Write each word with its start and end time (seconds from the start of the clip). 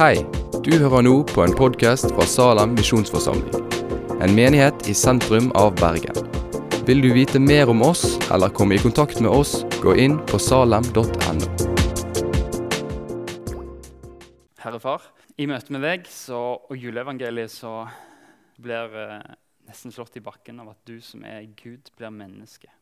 Hei, 0.00 0.22
du 0.64 0.70
hører 0.80 1.02
nå 1.04 1.10
på 1.28 1.42
en 1.44 1.52
podkast 1.52 2.06
fra 2.14 2.24
Salem 2.24 2.70
misjonsforsamling. 2.72 3.66
En 4.24 4.32
menighet 4.32 4.86
i 4.88 4.94
sentrum 4.96 5.50
av 5.60 5.74
Bergen. 5.76 6.16
Vil 6.88 7.04
du 7.04 7.10
vite 7.12 7.36
mer 7.36 7.68
om 7.68 7.84
oss 7.84 8.16
eller 8.32 8.48
komme 8.56 8.78
i 8.78 8.80
kontakt 8.80 9.20
med 9.20 9.28
oss, 9.28 9.58
gå 9.84 9.92
inn 10.00 10.16
på 10.32 10.40
salem.no. 10.40 11.50
Herre 14.64 14.80
Far, 14.80 15.04
i 15.36 15.44
møte 15.52 15.76
med 15.76 15.84
deg 15.84 16.08
så, 16.08 16.40
og 16.56 16.80
juleevangeliet 16.80 17.52
så 17.52 17.76
blir 18.56 19.00
eh, 19.04 19.30
nesten 19.68 19.92
slått 19.92 20.16
i 20.16 20.24
bakken 20.24 20.64
av 20.64 20.78
at 20.78 20.84
du 20.88 20.96
som 21.04 21.28
er 21.28 21.44
Gud, 21.60 21.92
blir 21.92 22.16
menneske. 22.24 22.72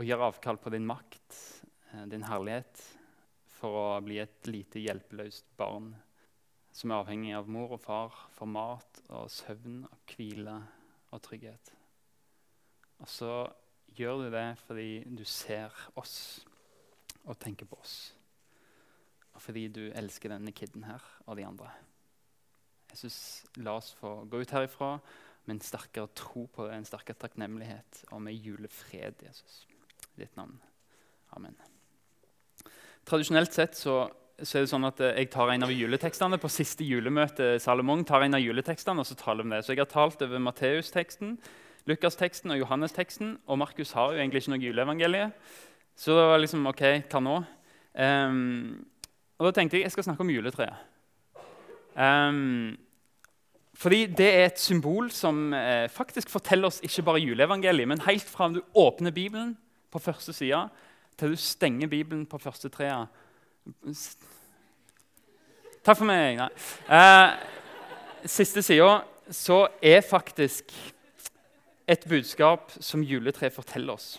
Og 0.00 0.08
gjør 0.08 0.30
avkall 0.32 0.64
på 0.64 0.72
din 0.72 0.88
makt, 0.88 1.42
eh, 1.92 2.06
din 2.08 2.24
herlighet, 2.32 2.86
for 3.60 3.82
å 3.84 3.88
bli 4.00 4.24
et 4.24 4.48
lite 4.48 4.80
hjelpeløst 4.80 5.52
barn 5.60 5.98
som 6.80 6.94
er 6.94 7.02
avhengig 7.02 7.34
av 7.36 7.48
mor 7.52 7.74
og 7.76 7.82
far 7.82 8.14
for 8.32 8.48
mat 8.48 9.02
og 9.12 9.28
søvn 9.32 9.82
og 9.84 10.14
hvile 10.14 10.54
og 11.12 11.20
trygghet. 11.26 11.72
Og 13.04 13.08
så 13.10 13.34
gjør 13.98 14.22
du 14.22 14.30
det 14.32 14.46
fordi 14.64 15.02
du 15.04 15.26
ser 15.28 15.74
oss 16.00 16.14
og 17.26 17.36
tenker 17.42 17.68
på 17.68 17.76
oss. 17.82 18.14
Og 19.34 19.42
fordi 19.44 19.66
du 19.68 19.82
elsker 19.92 20.32
denne 20.32 20.54
kiden 20.56 20.86
her 20.88 21.04
og 21.26 21.36
de 21.36 21.44
andre. 21.44 21.68
Jesus, 22.90 23.44
la 23.60 23.76
oss 23.76 23.92
få 23.98 24.22
gå 24.30 24.40
ut 24.40 24.54
herifra 24.56 24.94
med 25.44 25.58
en 25.58 25.64
sterkere 25.64 26.08
tro 26.16 26.46
på 26.48 26.64
det, 26.64 26.78
en 26.78 26.88
sterkere 26.88 27.20
takknemlighet 27.20 28.06
og 28.10 28.24
med 28.24 28.40
julefred, 28.40 29.20
Jesus. 29.26 29.66
Ditt 30.16 30.32
navn. 30.38 30.56
Amen. 31.36 31.60
Tradisjonelt 33.04 33.52
sett 33.52 33.76
så, 33.76 34.02
så, 34.42 34.58
er 34.58 34.64
det 34.64 34.70
sånn 34.72 34.88
at 34.88 35.00
eh, 35.04 35.16
jeg 35.22 35.30
tar 35.32 35.52
en 35.52 35.66
av 35.66 35.72
juletekstene 35.74 36.38
på 36.40 36.50
siste 36.52 36.86
julemøte. 36.86 37.54
Salomon 37.62 38.04
tar 38.08 38.24
en 38.26 38.38
av 38.38 38.42
juletekstene, 38.42 39.02
og 39.02 39.08
så 39.08 39.16
taler 39.18 39.46
vi 39.46 39.54
det. 39.54 39.62
Så 39.66 39.74
jeg 39.74 39.82
har 39.82 39.90
talt 39.90 40.22
over 40.26 40.42
Matteus-teksten, 40.44 41.38
Lukas-teksten 41.90 42.54
og 42.54 42.60
Johannes-teksten. 42.62 43.34
Og 43.46 43.60
Markus 43.60 43.94
har 43.98 44.14
jo 44.14 44.20
egentlig 44.20 44.44
ikke 44.44 44.54
noe 44.54 44.64
juleevangelie. 44.64 45.30
Så 46.00 46.16
det 46.16 46.28
var 46.32 46.40
liksom 46.40 46.68
OK, 46.70 46.84
hva 47.12 47.24
nå? 47.24 47.40
Um, 47.90 48.84
og 49.40 49.48
da 49.48 49.56
tenkte 49.56 49.78
jeg 49.78 49.88
jeg 49.88 49.94
skal 49.96 50.06
snakke 50.06 50.24
om 50.24 50.30
juletreet. 50.32 50.86
Um, 51.96 52.78
fordi 53.80 54.04
det 54.12 54.28
er 54.28 54.44
et 54.50 54.60
symbol 54.60 55.08
som 55.14 55.54
eh, 55.56 55.88
faktisk 55.88 56.28
forteller 56.30 56.68
oss 56.68 56.82
ikke 56.84 57.04
bare 57.06 57.22
juleevangeliet, 57.22 57.88
men 57.88 58.02
helt 58.04 58.28
fra 58.28 58.50
du 58.52 58.60
åpner 58.76 59.14
Bibelen 59.14 59.54
på 59.90 60.02
første 60.02 60.34
side, 60.36 60.66
til 61.16 61.32
du 61.32 61.40
stenger 61.40 61.88
Bibelen 61.88 62.26
på 62.28 62.38
første 62.38 62.68
trea. 62.68 63.06
Takk 65.80 65.96
for 65.96 66.06
meg. 66.08 66.40
Nei. 66.40 66.48
Eh, 66.92 68.28
siste 68.28 68.62
sida 68.64 69.00
så 69.30 69.62
er 69.82 70.02
faktisk 70.04 70.72
et 71.90 72.04
budskap 72.08 72.74
som 72.82 73.02
juletreet 73.02 73.54
forteller 73.54 73.96
oss. 73.96 74.18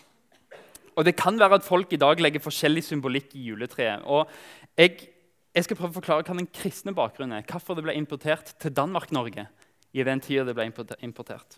Og 0.96 1.04
Det 1.04 1.16
kan 1.16 1.38
være 1.38 1.54
at 1.60 1.64
folk 1.64 1.92
i 1.92 2.00
dag 2.00 2.20
legger 2.20 2.42
forskjellig 2.42 2.84
symbolikk 2.84 3.34
i 3.34 3.46
juletreet. 3.48 4.02
Og 4.04 4.28
jeg, 4.76 5.08
jeg, 5.54 5.64
skal 5.64 5.76
prøve 5.76 5.94
å 5.94 6.00
forklare 6.00 6.26
hva 6.26 6.36
den 6.36 6.50
kristne 6.52 6.92
bakgrunnen 6.92 7.38
er. 7.38 7.46
Hvorfor 7.48 7.78
det 7.78 7.86
ble 7.86 7.96
importert 7.96 8.52
til 8.60 8.74
Danmark-Norge 8.76 9.46
i 9.92 10.04
den 10.04 10.20
tida 10.20 10.44
det 10.44 10.56
ble 10.56 10.68
importert. 10.68 11.56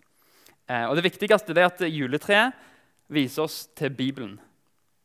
Eh, 0.69 0.85
og 0.87 0.95
Det 0.95 1.03
viktigste 1.03 1.55
er 1.55 1.67
at 1.67 1.83
juletreet 1.83 2.55
viser 3.11 3.43
oss 3.43 3.65
til 3.75 3.91
Bibelen. 3.91 4.39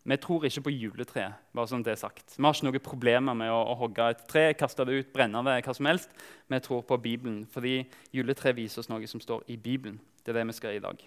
Vi 0.02 0.16
tror 0.16 0.44
ikke 0.44 0.62
på 0.64 0.72
juletreet. 0.72 1.32
bare 1.54 1.68
som 1.68 1.82
det 1.84 1.92
er 1.92 1.96
sagt. 2.00 2.36
Vi 2.36 2.42
har 2.42 2.54
ikke 2.54 2.64
noen 2.70 2.80
problemer 2.80 3.34
med 3.34 3.50
å, 3.52 3.60
å 3.72 3.74
hogge 3.76 4.10
et 4.10 4.22
tre, 4.28 4.44
kaste 4.54 4.84
det 4.84 4.92
ut, 4.92 5.12
brenne 5.12 5.42
det, 5.44 5.64
hva 5.66 5.74
som 5.76 5.86
helst. 5.86 6.10
Vi 6.48 6.60
tror 6.60 6.82
på 6.82 6.96
Bibelen, 6.96 7.46
fordi 7.46 7.84
juletreet 8.12 8.56
viser 8.56 8.80
oss 8.80 8.88
noe 8.88 9.06
som 9.06 9.20
står 9.20 9.44
i 9.48 9.56
Bibelen. 9.56 10.00
Det 10.24 10.32
er 10.32 10.40
det 10.40 10.46
vi 10.48 10.56
skal 10.56 10.78
i 10.78 10.82
dag. 10.82 11.02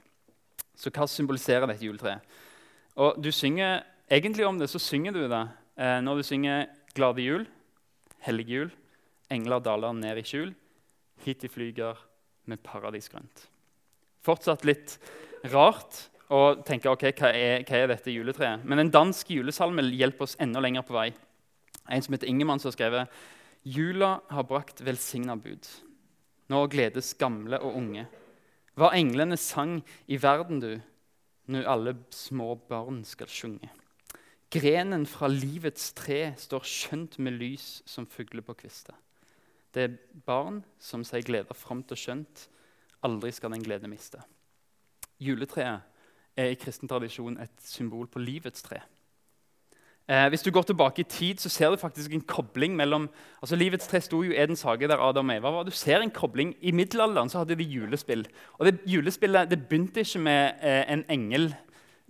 Så 0.75 0.94
hva 0.94 1.07
symboliserer 1.09 1.66
dette 1.67 1.85
juletreet? 1.85 2.22
Og 2.95 3.17
du 3.22 3.31
synger, 3.31 3.84
Egentlig 4.12 4.45
om 4.45 4.59
det 4.59 4.67
så 4.69 4.79
synger 4.84 5.13
du 5.16 5.22
det 5.31 5.41
eh, 5.79 6.00
når 6.03 6.19
du 6.19 6.23
synger 6.23 6.67
'Glade 6.94 7.22
jul', 7.23 7.47
'Hellige 8.19 8.50
jul', 8.50 8.72
'Engler 9.31 9.59
daler 9.59 9.94
ned 9.94 10.17
i 10.17 10.22
skjul', 10.22 10.53
'Hit 11.23 11.41
de 11.41 11.50
flyger 11.50 11.96
med 12.46 12.57
paradisgrønt'. 12.62 13.47
Fortsatt 14.22 14.66
litt 14.66 15.00
rart, 15.46 16.09
og 16.31 16.63
tenker 16.67 16.94
ok, 16.94 17.09
hva 17.19 17.31
er, 17.35 17.63
hva 17.67 17.79
er 17.79 17.91
dette 17.91 18.13
juletreet. 18.13 18.63
Men 18.63 18.79
en 18.79 18.91
dansk 18.94 19.34
julesalme 19.35 19.84
hjelper 19.91 20.28
oss 20.28 20.38
enda 20.41 20.61
lenger 20.63 20.85
på 20.88 20.95
vei. 20.95 21.09
En 21.91 22.03
som 22.03 22.16
heter 22.16 22.29
Ingemann, 22.31 22.61
som 22.61 22.72
har 22.72 22.78
skrevet 22.78 23.22
Jula 23.63 24.17
har 24.29 24.47
brakt 24.47 24.81
velsigna 24.84 25.35
bud. 25.39 25.67
Nå 26.51 26.66
gledes 26.72 27.13
gamle 27.19 27.59
og 27.63 27.78
unge. 27.79 28.07
Hva 28.75 28.89
englene 28.97 29.38
sang 29.39 29.78
i 30.11 30.17
verden, 30.19 30.59
du, 30.59 30.73
nu 31.47 31.61
alle 31.63 31.95
små 32.11 32.55
barn 32.69 33.03
skal 33.07 33.29
sjunge. 33.31 33.69
Grenen 34.53 35.05
fra 35.09 35.29
livets 35.31 35.94
tre 35.97 36.34
står 36.38 36.67
skjønt 36.67 37.17
med 37.23 37.40
lys 37.40 37.81
som 37.90 38.05
fugler 38.09 38.44
på 38.45 38.55
kvister. 38.59 38.95
Det 39.73 39.88
er 39.88 39.95
barn 40.28 40.59
som 40.78 41.05
seg 41.07 41.25
gleder 41.25 41.57
fromt 41.57 41.88
til 41.90 41.97
skjønt, 41.97 42.47
aldri 43.03 43.31
skal 43.34 43.55
den 43.55 43.63
glede 43.66 43.90
miste. 43.90 44.22
Juletreet 45.23 45.81
er 46.38 46.51
i 46.51 46.59
kristen 46.59 46.89
tradisjon 46.89 47.38
et 47.41 47.66
symbol 47.66 48.07
på 48.09 48.21
livets 48.21 48.66
tre. 48.66 48.81
Eh, 50.03 50.27
hvis 50.33 50.44
du 50.44 50.51
går 50.51 50.66
tilbake 50.67 50.99
i 50.99 51.07
tid, 51.07 51.39
så 51.39 51.49
ser 51.49 51.69
du 51.71 51.79
faktisk 51.79 52.11
en 52.11 52.25
kobling 52.27 52.75
mellom 52.75 53.05
altså 53.39 53.55
Livets 53.55 53.88
tre 53.88 54.01
sto 54.03 54.19
jo 54.23 54.35
Edens 54.35 54.61
hage, 54.67 54.88
der 54.88 54.99
Adam 54.99 55.29
og 55.29 55.35
Eva 55.35 55.51
var. 55.51 55.63
Du 55.63 55.72
ser 55.72 56.01
en 56.03 56.11
kobling. 56.11 56.55
I 56.59 56.72
middelalderen 56.72 57.29
så 57.29 57.38
hadde 57.38 57.55
de 57.55 57.63
julespill. 57.63 58.27
Og 58.59 58.66
det 58.66 58.81
Julespillet 58.85 59.49
det 59.49 59.61
begynte 59.63 60.03
ikke 60.03 60.19
med 60.19 60.59
eh, 60.61 60.83
en 60.91 61.05
engel 61.09 61.53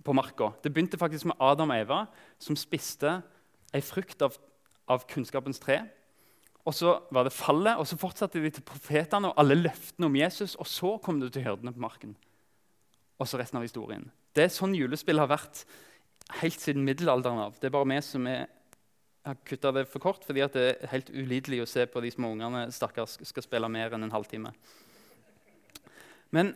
på 0.04 0.12
marka. 0.12 0.50
Det 0.64 0.72
begynte 0.74 0.98
faktisk 0.98 1.30
med 1.30 1.38
Adam 1.40 1.70
og 1.70 1.80
Eva, 1.80 2.04
som 2.38 2.56
spiste 2.56 3.20
ei 3.74 3.80
frukt 3.80 4.22
av, 4.22 4.34
av 4.88 5.06
kunnskapens 5.06 5.62
tre. 5.62 5.84
Og 6.64 6.74
Så 6.74 6.98
var 7.12 7.22
det 7.22 7.32
fallet, 7.32 7.76
og 7.76 7.86
så 7.86 7.96
fortsatte 7.96 8.42
de 8.42 8.50
til 8.50 8.62
profetene 8.62 9.28
og 9.28 9.38
alle 9.38 9.54
løftene 9.54 10.06
om 10.06 10.16
Jesus. 10.16 10.54
Og 10.54 10.66
så 10.66 10.98
kom 10.98 11.20
det 11.20 11.32
til 11.32 11.46
hyrdene 11.46 11.72
på 11.72 11.80
marken 11.80 12.16
og 13.24 13.30
så 13.30 13.40
resten 13.40 13.58
av 13.58 13.64
historien. 13.64 14.04
Det 14.36 14.44
er 14.44 14.52
sånn 14.52 14.76
julespill 14.76 15.22
har 15.22 15.30
vært 15.30 15.64
helt 16.42 16.60
siden 16.60 16.84
middelalderen 16.84 17.40
av. 17.46 17.56
Det 17.60 17.70
er 17.70 17.74
bare 17.74 17.88
vi 17.88 18.00
som 18.04 18.26
er, 18.28 18.46
har 19.24 19.38
kutta 19.48 19.72
det 19.72 19.86
for 19.88 20.04
kort, 20.04 20.24
fordi 20.26 20.44
det 20.52 20.64
er 20.64 20.90
helt 20.92 21.12
ulidelig 21.14 21.62
å 21.64 21.68
se 21.70 21.86
på 21.88 22.02
de 22.04 22.12
små 22.12 22.34
ungene 22.34 22.66
stakkars 22.74 23.16
skal 23.24 23.46
spille 23.46 23.70
mer 23.72 23.96
enn 23.96 24.04
en 24.04 24.12
halvtime. 24.12 24.52
Men, 26.34 26.52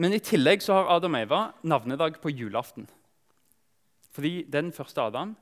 men 0.00 0.16
i 0.16 0.22
tillegg 0.24 0.64
så 0.64 0.80
har 0.80 0.90
Adam 0.96 1.18
og 1.18 1.26
Eva 1.26 1.40
navnedag 1.62 2.18
på 2.22 2.32
julaften. 2.32 2.88
Fordi 4.10 4.40
det 4.48 4.58
er 4.58 4.66
den 4.66 4.74
første 4.74 5.02
Adam. 5.04 5.36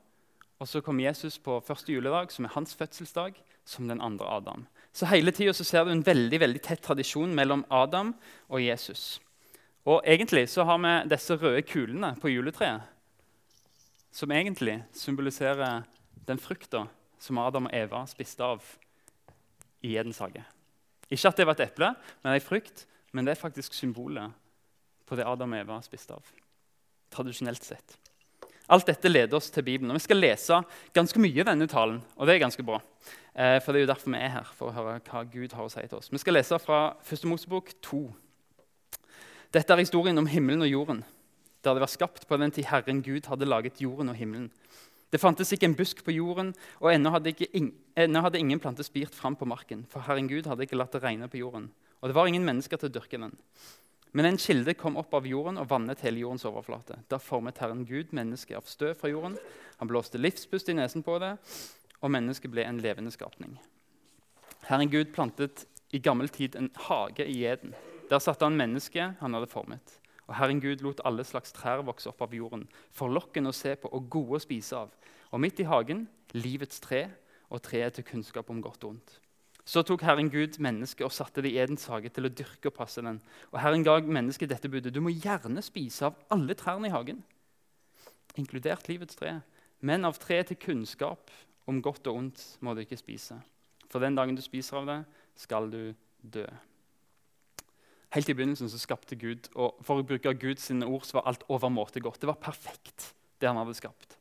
Og 0.59 0.67
så 0.67 0.81
kommer 0.83 1.07
Jesus 1.07 1.39
på 1.41 1.55
første 1.63 1.93
juledag, 1.93 2.33
som 2.35 2.45
er 2.45 2.53
hans 2.53 2.75
fødselsdag, 2.75 3.37
som 3.65 3.87
den 3.87 4.01
andre 4.03 4.27
Adam. 4.27 4.67
Så 4.93 5.07
hele 5.09 5.31
tida 5.31 5.53
ser 5.55 5.87
du 5.87 5.93
en 5.93 6.05
veldig, 6.05 6.39
veldig 6.41 6.61
tett 6.65 6.83
tradisjon 6.83 7.33
mellom 7.33 7.63
Adam 7.71 8.11
og 8.49 8.61
Jesus. 8.61 9.21
Og 9.87 10.01
egentlig 10.03 10.49
så 10.49 10.65
har 10.67 10.79
vi 10.83 10.93
disse 11.09 11.35
røde 11.39 11.61
kulene 11.61 12.13
på 12.21 12.31
juletreet, 12.31 12.81
som 14.11 14.31
egentlig 14.31 14.81
symboliserer 14.93 15.83
den 16.27 16.39
frukta 16.39 16.85
som 17.19 17.37
Adam 17.37 17.69
og 17.69 17.75
Eva 17.75 18.03
spiste 18.09 18.43
av 18.43 18.65
i 19.85 19.95
Edens 19.97 20.19
hage. 20.19 20.43
Ikke 21.09 21.31
at 21.31 21.39
det 21.39 21.47
var 21.47 21.57
et 21.57 21.65
eple, 21.69 21.93
men 22.23 22.35
ei 22.35 22.43
frukt, 22.43 22.85
men 23.13 23.25
det 23.25 23.33
er 23.33 23.41
faktisk 23.41 23.73
symbolet 23.73 24.35
på 25.09 25.17
det 25.17 25.25
Adam 25.25 25.55
og 25.55 25.63
Eva 25.63 25.79
spiste 25.81 26.13
av. 26.13 26.27
Tradisjonelt 27.09 27.65
sett. 27.65 27.97
Alt 28.69 28.85
dette 28.85 29.09
leder 29.09 29.37
oss 29.37 29.49
til 29.49 29.65
Bibelen. 29.65 29.89
Og 29.89 29.97
Vi 29.97 30.05
skal 30.05 30.21
lese 30.21 30.61
ganske 30.93 31.19
mye 31.19 31.41
i 31.41 31.45
denne 31.45 31.67
talen, 31.67 32.03
og 32.15 32.27
det 32.27 32.35
er 32.35 32.43
ganske 32.43 32.63
bra. 32.63 32.77
Eh, 33.33 33.57
for 33.63 33.73
det 33.73 33.79
er 33.79 33.87
jo 33.87 33.93
derfor 33.93 34.11
vi 34.11 34.19
er 34.19 34.33
her, 34.35 34.51
for 34.53 34.69
å 34.69 34.75
høre 34.75 34.99
hva 35.09 35.23
Gud 35.25 35.55
har 35.57 35.65
å 35.65 35.71
si 35.73 35.81
til 35.87 35.97
oss. 35.97 36.11
Vi 36.11 36.21
skal 36.21 36.37
lese 36.37 36.59
fra 36.61 36.93
1. 37.01 37.25
Mosebok 37.25 37.73
2. 37.81 38.03
Dette 39.49 39.73
er 39.73 39.81
historien 39.81 40.21
om 40.21 40.27
himmelen 40.29 40.61
og 40.61 40.69
jorden, 40.69 40.99
der 41.65 41.73
det 41.73 41.81
var 41.81 41.89
skapt 41.89 42.27
på 42.29 42.37
den 42.37 42.51
tid 42.53 42.67
Herren 42.69 42.99
Gud 43.01 43.25
hadde 43.25 43.47
laget 43.49 43.81
jorden 43.81 44.11
og 44.11 44.17
himmelen. 44.19 44.51
Det 45.09 45.17
fantes 45.17 45.49
ikke 45.55 45.65
en 45.65 45.73
busk 45.73 46.03
på 46.05 46.13
jorden, 46.13 46.51
og 46.77 46.91
ennå 46.93 47.09
hadde, 47.15 47.33
ennå 47.97 48.21
hadde 48.21 48.37
ingen 48.37 48.61
plante 48.61 48.85
spirt 48.85 49.17
fram 49.17 49.33
på 49.35 49.49
marken, 49.49 49.87
for 49.89 50.05
Herren 50.05 50.29
Gud 50.29 50.45
hadde 50.45 50.67
ikke 50.67 50.77
latt 50.77 50.93
det 50.93 51.01
regne 51.01 51.25
på 51.25 51.41
jorden, 51.41 51.71
og 51.97 52.11
det 52.11 52.17
var 52.19 52.29
ingen 52.29 52.45
mennesker 52.45 52.77
til 52.77 52.91
å 52.91 52.95
dyrke 52.99 53.17
den. 53.25 53.33
Men 54.13 54.29
en 54.29 54.37
kilde 54.37 54.77
kom 54.77 55.01
opp 55.01 55.17
av 55.17 55.25
jorden 55.25 55.57
og 55.57 55.69
vannet 55.73 56.05
hele 56.05 56.21
jordens 56.21 56.45
overflate. 56.45 57.01
Da 57.09 57.17
formet 57.21 57.57
Herren 57.61 57.87
Gud 57.89 58.13
mennesket 58.13 58.57
av 58.57 58.69
støv 58.69 58.95
fra 59.01 59.09
jorden. 59.09 59.35
Han 59.81 59.89
blåste 59.89 60.21
livspust 60.21 60.69
i 60.69 60.77
nesen 60.77 61.05
på 61.05 61.17
det, 61.21 61.35
og 62.01 62.13
mennesket 62.13 62.53
ble 62.53 62.65
en 62.69 62.81
levende 62.81 63.13
skapning. 63.13 63.57
Herren 64.69 64.93
Gud 64.93 65.13
plantet 65.13 65.65
i 65.93 66.01
gammel 66.01 66.29
tid 66.29 66.57
en 66.57 66.69
hage 66.85 67.25
i 67.25 67.43
Eden 67.49 67.73
der 68.09 68.21
satte 68.23 68.47
han 68.47 68.57
mennesket 68.57 69.19
han 69.21 69.37
hadde 69.37 69.49
formet. 69.49 69.99
Og 70.29 70.35
Herren 70.37 70.61
Gud 70.61 70.83
lot 70.85 71.01
alle 71.05 71.25
slags 71.25 71.53
trær 71.53 71.81
vokse 71.85 72.09
opp 72.11 72.21
av 72.21 72.33
jorden, 72.37 72.67
forlokkende 72.93 73.49
å 73.49 73.55
se 73.55 73.73
på 73.81 73.89
og 73.89 74.09
gode 74.13 74.37
å 74.37 74.43
spise 74.43 74.77
av. 74.77 74.91
Og 75.33 75.41
midt 75.41 75.61
i 75.61 75.69
hagen 75.69 76.05
livets 76.37 76.81
tre 76.83 77.07
og 77.49 77.63
treet 77.65 77.97
til 77.97 78.05
kunnskap 78.05 78.49
om 78.53 78.61
godt 78.61 78.85
og 78.85 78.95
ondt. 78.95 79.15
Så 79.69 79.83
tok 79.85 80.01
Herren 80.05 80.31
Gud 80.33 80.57
mennesket 80.61 81.05
og 81.05 81.13
satte 81.13 81.43
det 81.45 81.51
i 81.53 81.59
Edens 81.61 81.85
hage 81.89 82.09
til 82.13 82.25
å 82.25 82.31
dyrke 82.33 82.71
og 82.71 82.77
passe 82.77 83.01
den. 83.05 83.19
Og 83.53 83.59
Herren 83.61 83.85
ga 83.85 83.99
mennesket 84.01 84.49
dette 84.49 84.69
budet. 84.69 84.93
Du 84.93 85.01
må 85.01 85.13
gjerne 85.13 85.61
spise 85.65 86.07
av 86.09 86.17
alle 86.33 86.55
trærne 86.57 86.89
i 86.89 86.93
hagen, 86.93 87.21
inkludert 88.37 88.89
livets 88.89 89.17
tre. 89.19 89.35
Men 89.85 90.09
av 90.09 90.17
treet 90.21 90.49
til 90.49 90.61
kunnskap 90.61 91.29
om 91.69 91.83
godt 91.85 92.09
og 92.09 92.23
ondt 92.23 92.45
må 92.65 92.73
du 92.73 92.81
ikke 92.81 92.97
spise. 92.97 93.37
For 93.89 94.01
den 94.01 94.17
dagen 94.17 94.37
du 94.37 94.41
spiser 94.41 94.81
av 94.81 94.89
det, 94.89 94.99
skal 95.37 95.69
du 95.69 95.93
dø. 96.21 96.47
Helt 98.15 98.29
i 98.29 98.33
begynnelsen 98.33 98.69
så 98.71 98.79
skapte 98.81 99.17
Gud, 99.19 99.51
og 99.53 99.77
for 99.85 100.01
å 100.01 100.05
bruke 100.05 100.33
Guds 100.41 100.71
ord 100.71 101.05
så 101.05 101.19
var 101.19 101.27
alt 101.29 101.43
overmåte 101.49 102.01
godt. 102.01 102.21
Det 102.21 102.29
var 102.29 102.39
perfekt, 102.41 103.11
det 103.41 103.49
han 103.49 103.59
hadde 103.59 103.77
skapt. 103.77 104.17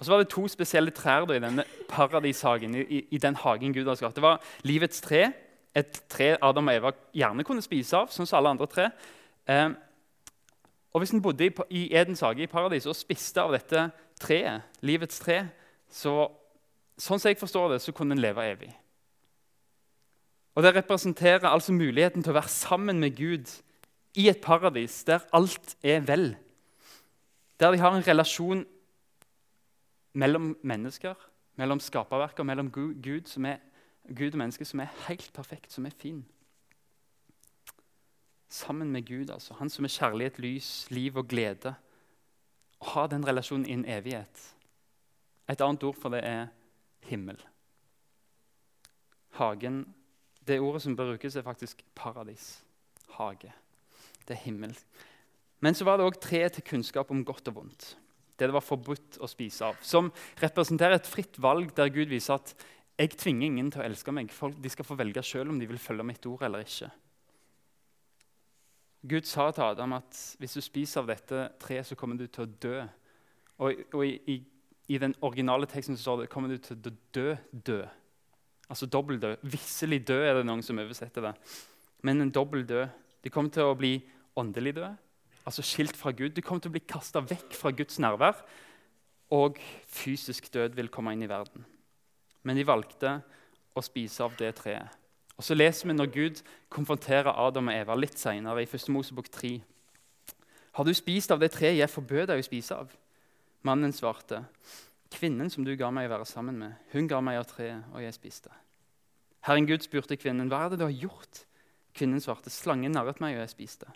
Og 0.00 0.06
så 0.06 0.12
var 0.12 0.22
det 0.22 0.30
to 0.32 0.46
spesielle 0.48 0.90
trær 0.96 1.26
da, 1.28 1.36
i 1.36 1.42
denne 1.44 1.66
paradishagen, 1.90 2.74
i, 2.74 3.04
i, 3.10 3.18
den 3.20 3.36
hagen 3.36 3.74
Gud 3.76 3.84
hadde 3.84 4.00
skapt. 4.00 4.16
Det 4.16 4.24
var 4.24 4.40
livets 4.66 5.02
tre, 5.04 5.28
et 5.76 6.02
tre 6.10 6.32
Adam 6.42 6.70
og 6.72 6.74
Eva 6.74 6.92
gjerne 7.14 7.44
kunne 7.46 7.62
spise 7.62 7.98
av, 8.00 8.10
sånn 8.10 8.26
som 8.26 8.40
alle 8.40 8.54
andre 8.56 8.66
tre. 8.70 8.88
Eh, 9.46 9.68
og 10.90 11.02
Hvis 11.02 11.12
en 11.14 11.22
bodde 11.22 11.46
i, 11.46 11.52
i 11.70 11.82
Edens 11.94 12.24
hage 12.26 12.42
i 12.42 12.50
paradis 12.50 12.88
og 12.90 12.98
spiste 12.98 13.44
av 13.44 13.52
dette 13.54 13.90
treet, 14.18 14.66
livets 14.82 15.20
tre, 15.22 15.44
så, 15.86 16.24
sånn 16.98 17.20
som 17.20 17.30
jeg 17.30 17.38
forstår 17.38 17.74
det, 17.74 17.82
så 17.84 17.94
kunne 17.94 18.16
en 18.16 18.24
leve 18.24 18.46
evig. 18.50 18.72
Og 20.54 20.62
Det 20.62 20.74
representerer 20.74 21.48
altså 21.48 21.72
muligheten 21.72 22.22
til 22.22 22.32
å 22.32 22.40
være 22.40 22.48
sammen 22.48 23.00
med 23.00 23.16
Gud 23.16 23.50
i 24.18 24.28
et 24.28 24.40
paradis 24.42 25.04
der 25.04 25.22
alt 25.32 25.76
er 25.82 26.00
vel. 26.00 26.34
Der 27.60 27.70
de 27.70 27.78
har 27.78 27.94
en 27.94 28.06
relasjon 28.06 28.64
mellom 30.12 30.56
mennesker, 30.62 31.14
mellom 31.56 31.80
skaperverket 31.80 32.40
og 32.40 32.46
mellom 32.46 32.70
Gud, 32.72 33.26
som 33.26 33.44
er, 33.44 33.60
Gud 34.16 34.32
og 34.32 34.38
mennesket, 34.38 34.66
som 34.66 34.80
er 34.80 34.94
helt 35.06 35.30
perfekt, 35.32 35.72
som 35.72 35.86
er 35.86 35.94
fin. 35.98 36.24
Sammen 38.48 38.90
med 38.90 39.06
Gud, 39.06 39.30
altså. 39.30 39.54
Han 39.54 39.70
som 39.70 39.84
er 39.84 39.88
kjærlighet, 39.94 40.38
lys, 40.38 40.86
liv 40.90 41.16
og 41.16 41.28
glede. 41.28 41.74
Å 42.80 42.88
ha 42.94 43.06
den 43.06 43.26
relasjonen 43.26 43.68
i 43.68 43.76
en 43.76 43.84
evighet. 43.86 44.42
Et 45.48 45.60
annet 45.60 45.84
ord 45.86 45.98
for 46.00 46.10
det 46.10 46.24
er 46.26 46.48
himmel. 47.06 47.38
Hagen 49.38 49.84
Det 50.50 50.58
ordet 50.58 50.82
som 50.82 50.98
brukes, 50.98 51.38
er 51.38 51.46
faktisk 51.46 51.84
paradis. 51.94 52.56
Hage. 53.14 53.52
Det 54.26 54.34
er 54.34 54.44
himmel. 54.48 54.74
Men 55.62 55.76
så 55.78 55.86
var 55.86 56.00
det 56.00 56.08
òg 56.08 56.18
tre 56.18 56.42
til 56.50 56.66
kunnskap 56.66 57.10
om 57.14 57.22
godt 57.24 57.52
og 57.52 57.60
vondt 57.62 57.92
det 58.40 58.48
det 58.48 58.56
var 58.56 58.64
forbudt 58.64 59.20
å 59.20 59.28
spise 59.28 59.68
av. 59.68 59.80
Som 59.84 60.08
representerer 60.40 60.96
et 60.96 61.08
fritt 61.08 61.36
valg 61.42 61.74
der 61.76 61.92
Gud 61.92 62.08
viser 62.08 62.38
at 62.38 62.54
jeg 63.00 63.14
tvinger 63.16 63.48
ingen 63.48 63.70
til 63.72 63.82
å 63.82 63.86
elske 63.86 64.12
meg. 64.16 64.32
Folk, 64.32 64.56
de 64.60 64.72
skal 64.72 64.88
få 64.88 64.96
velge 64.96 65.22
selv 65.24 65.52
om 65.52 65.60
de 65.60 65.68
vil 65.68 65.80
følge 65.80 66.06
mitt 66.08 66.26
ord 66.28 66.44
eller 66.48 66.64
ikke. 66.64 66.90
Gud 69.10 69.28
sa 69.28 69.48
til 69.52 69.64
Adam 69.64 69.96
at 69.96 70.16
hvis 70.40 70.56
du 70.56 70.60
spiser 70.64 71.00
av 71.00 71.08
dette 71.08 71.46
treet, 71.60 71.88
så 71.88 71.96
kommer 71.96 72.20
du 72.20 72.26
til 72.28 72.44
å 72.44 72.50
dø. 72.64 72.80
Og, 73.60 73.84
og 73.96 74.02
i, 74.04 74.16
i, 74.28 74.36
i, 74.92 74.98
den 75.00 75.14
originale 75.24 75.68
teksten 75.68 75.96
så 75.96 76.04
står 76.04 76.22
det 76.22 76.32
kommer 76.32 76.52
du 76.52 76.60
til 76.60 76.76
å 76.76 76.92
dø, 77.16 77.28
dø. 77.52 77.80
Altså 78.70 78.86
dobbel 78.86 79.18
død. 79.20 79.44
Visselig 79.50 80.04
død 80.08 80.24
er 80.24 80.34
det 80.38 80.46
noen 80.46 80.62
som 80.62 80.78
oversetter 80.78 81.28
det. 81.28 81.34
Men 82.06 82.22
en 82.22 82.32
dobbel 82.32 82.62
død. 82.68 82.86
De 83.20 83.30
kommer 83.32 83.52
til 83.52 83.66
å 83.66 83.76
bli 83.76 83.96
åndelig 84.38 84.78
døde 84.78 84.94
altså 85.50 85.64
skilt 85.66 85.96
fra 85.96 86.12
Gud. 86.12 86.34
De 86.36 86.42
kommer 86.42 86.62
til 86.62 86.70
å 86.70 86.76
bli 86.76 86.84
kasta 86.86 87.22
vekk 87.24 87.54
fra 87.58 87.72
Guds 87.74 87.98
nærvær, 88.02 88.38
og 89.34 89.58
fysisk 89.90 90.50
død 90.52 90.76
vil 90.78 90.90
komme 90.92 91.14
inn 91.14 91.24
i 91.24 91.30
verden. 91.30 91.64
Men 92.42 92.58
de 92.58 92.66
valgte 92.66 93.18
å 93.76 93.84
spise 93.84 94.24
av 94.24 94.34
det 94.38 94.54
treet. 94.58 94.96
Og 95.38 95.44
Så 95.44 95.56
leser 95.56 95.88
vi 95.88 95.96
når 95.96 96.10
Gud 96.12 96.42
konfronterer 96.68 97.32
Adam 97.32 97.70
og 97.70 97.74
Eva 97.74 97.94
litt 97.96 98.18
senere, 98.18 98.60
i 98.60 98.68
1. 98.68 98.90
Mosebok 98.92 99.30
3. 99.32 99.54
Har 100.76 100.84
du 100.84 100.92
spist 100.94 101.30
av 101.32 101.40
det 101.40 101.52
treet 101.54 101.78
jeg 101.78 101.90
forbød 101.90 102.28
deg 102.28 102.42
å 102.42 102.44
spise 102.44 102.76
av? 102.76 102.92
Mannen 103.64 103.92
svarte, 103.92 104.44
kvinnen 105.10 105.50
som 105.50 105.66
du 105.66 105.72
ga 105.78 105.90
meg 105.94 106.08
å 106.08 106.14
være 106.14 106.28
sammen 106.28 106.58
med, 106.60 106.76
hun 106.94 107.08
ga 107.10 107.20
meg 107.24 107.40
av 107.40 107.48
treet, 107.50 107.86
og 107.92 108.02
jeg 108.04 108.16
spiste. 108.16 108.52
Herren 109.46 109.66
Gud 109.68 109.84
spurte 109.84 110.18
kvinnen, 110.20 110.50
hva 110.52 110.66
er 110.66 110.72
det 110.72 110.80
du 110.80 110.86
har 110.86 110.96
gjort? 111.06 111.44
Kvinnen 111.96 112.22
svarte, 112.22 112.52
slangen 112.52 112.94
narret 112.94 113.20
meg, 113.22 113.36
og 113.36 113.44
jeg 113.44 113.54
spiste. 113.54 113.88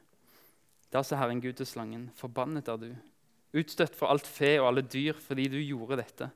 Da 0.95 1.03
sa 1.05 1.19
Herren 1.21 1.43
Gud 1.43 1.59
til 1.59 1.69
slangen, 1.69 2.09
forbannet 2.19 2.69
er 2.71 2.81
du, 2.81 2.91
utstøtt 3.55 3.95
for 3.95 4.11
alt 4.11 4.27
fe 4.27 4.57
og 4.61 4.69
alle 4.71 4.85
dyr 4.87 5.19
fordi 5.21 5.47
du 5.53 5.59
gjorde 5.61 6.01
dette. 6.01 6.31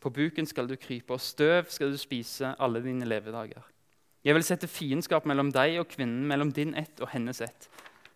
På 0.00 0.12
buken 0.12 0.48
skal 0.48 0.68
du 0.68 0.76
krype, 0.80 1.16
og 1.16 1.22
støv 1.24 1.70
skal 1.72 1.92
du 1.92 2.00
spise 2.00 2.54
alle 2.60 2.82
dine 2.84 3.08
levedager. 3.08 3.64
Jeg 4.24 4.36
vil 4.36 4.44
sette 4.46 4.68
fiendskap 4.68 5.26
mellom 5.28 5.50
deg 5.52 5.78
og 5.82 5.88
kvinnen, 5.92 6.24
mellom 6.28 6.52
din 6.52 6.72
ett 6.76 7.00
og 7.04 7.10
hennes 7.12 7.42
ett. 7.44 7.68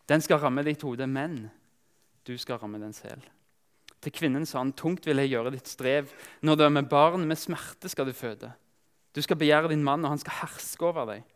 Den 0.08 0.24
skal 0.24 0.40
ramme 0.40 0.64
ditt 0.64 0.84
hode, 0.84 1.04
men 1.04 1.50
du 2.24 2.36
skal 2.40 2.60
ramme 2.60 2.80
den 2.80 2.94
selv. 2.96 3.24
Til 4.04 4.14
kvinnen 4.14 4.46
sa 4.46 4.60
han, 4.60 4.72
tungt 4.78 5.06
vil 5.08 5.18
jeg 5.22 5.32
gjøre 5.32 5.52
ditt 5.56 5.70
strev. 5.70 6.12
Når 6.46 6.56
du 6.56 6.62
er 6.64 6.74
med 6.74 6.90
barn, 6.90 7.26
med 7.26 7.38
smerte 7.38 7.90
skal 7.90 8.06
du 8.06 8.14
føde. 8.14 8.52
Du 9.14 9.22
skal 9.22 9.38
begjære 9.40 9.72
din 9.72 9.82
mann, 9.82 10.04
og 10.04 10.14
han 10.14 10.22
skal 10.22 10.38
herske 10.44 10.86
over 10.86 11.08
deg. 11.08 11.26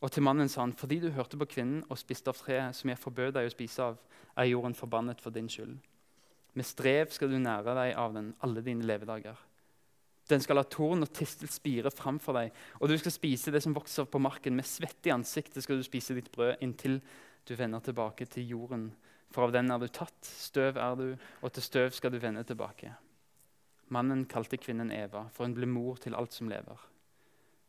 Og 0.00 0.08
til 0.12 0.24
mannen 0.24 0.48
sa 0.48 0.62
han, 0.62 0.72
fordi 0.72 1.00
du 1.02 1.10
hørte 1.12 1.36
på 1.36 1.48
kvinnen 1.50 1.82
og 1.90 2.00
spiste 2.00 2.32
av 2.32 2.38
treet 2.40 2.76
som 2.76 2.88
jeg 2.88 3.00
forbød 3.02 3.34
deg 3.36 3.50
å 3.50 3.52
spise 3.52 3.90
av, 3.90 3.98
er 4.38 4.48
jorden 4.48 4.76
forbannet 4.76 5.20
for 5.20 5.34
din 5.34 5.50
skyld. 5.50 5.76
Med 6.56 6.66
strev 6.66 7.12
skal 7.12 7.30
du 7.30 7.36
nære 7.38 7.76
deg 7.76 7.92
av 8.00 8.16
den 8.16 8.32
alle 8.42 8.64
dine 8.64 8.86
levedager. 8.88 9.36
Den 10.30 10.40
skal 10.40 10.60
la 10.60 10.64
torn 10.64 11.02
og 11.04 11.12
tistel 11.14 11.50
spire 11.50 11.90
framfor 11.92 12.36
deg, 12.38 12.54
og 12.78 12.88
du 12.88 12.96
skal 12.98 13.12
spise 13.12 13.52
det 13.52 13.62
som 13.64 13.74
vokser 13.74 14.06
på 14.08 14.22
marken. 14.22 14.56
Med 14.56 14.68
svette 14.68 15.10
i 15.10 15.14
ansiktet 15.14 15.64
skal 15.64 15.80
du 15.80 15.86
spise 15.86 16.16
ditt 16.16 16.30
brød 16.32 16.62
inntil 16.64 17.00
du 17.48 17.54
vender 17.58 17.82
tilbake 17.84 18.28
til 18.30 18.48
jorden. 18.54 18.90
For 19.30 19.46
av 19.46 19.54
den 19.54 19.70
er 19.70 19.78
du 19.78 19.86
tatt, 19.86 20.18
støv 20.26 20.78
er 20.80 20.96
du, 20.98 21.06
og 21.42 21.52
til 21.54 21.62
støv 21.62 21.94
skal 21.94 22.12
du 22.12 22.18
vende 22.22 22.42
tilbake. 22.46 22.92
Mannen 23.90 24.24
kalte 24.30 24.58
kvinnen 24.58 24.90
Eva, 24.94 25.26
for 25.34 25.46
hun 25.46 25.54
ble 25.54 25.68
mor 25.70 25.98
til 26.02 26.16
alt 26.18 26.34
som 26.34 26.50
lever. 26.50 26.78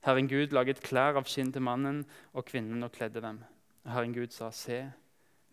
Herren 0.06 0.30
Gud 0.30 0.54
laget 0.54 0.82
klær 0.82 1.20
av 1.20 1.28
skinn 1.30 1.52
til 1.54 1.62
mannen 1.66 2.02
og 2.34 2.48
kvinnen 2.50 2.82
og 2.82 2.94
kledde 2.96 3.22
dem. 3.22 3.44
Herren 3.86 4.14
Gud 4.14 4.34
sa, 4.34 4.50
se, 4.54 4.84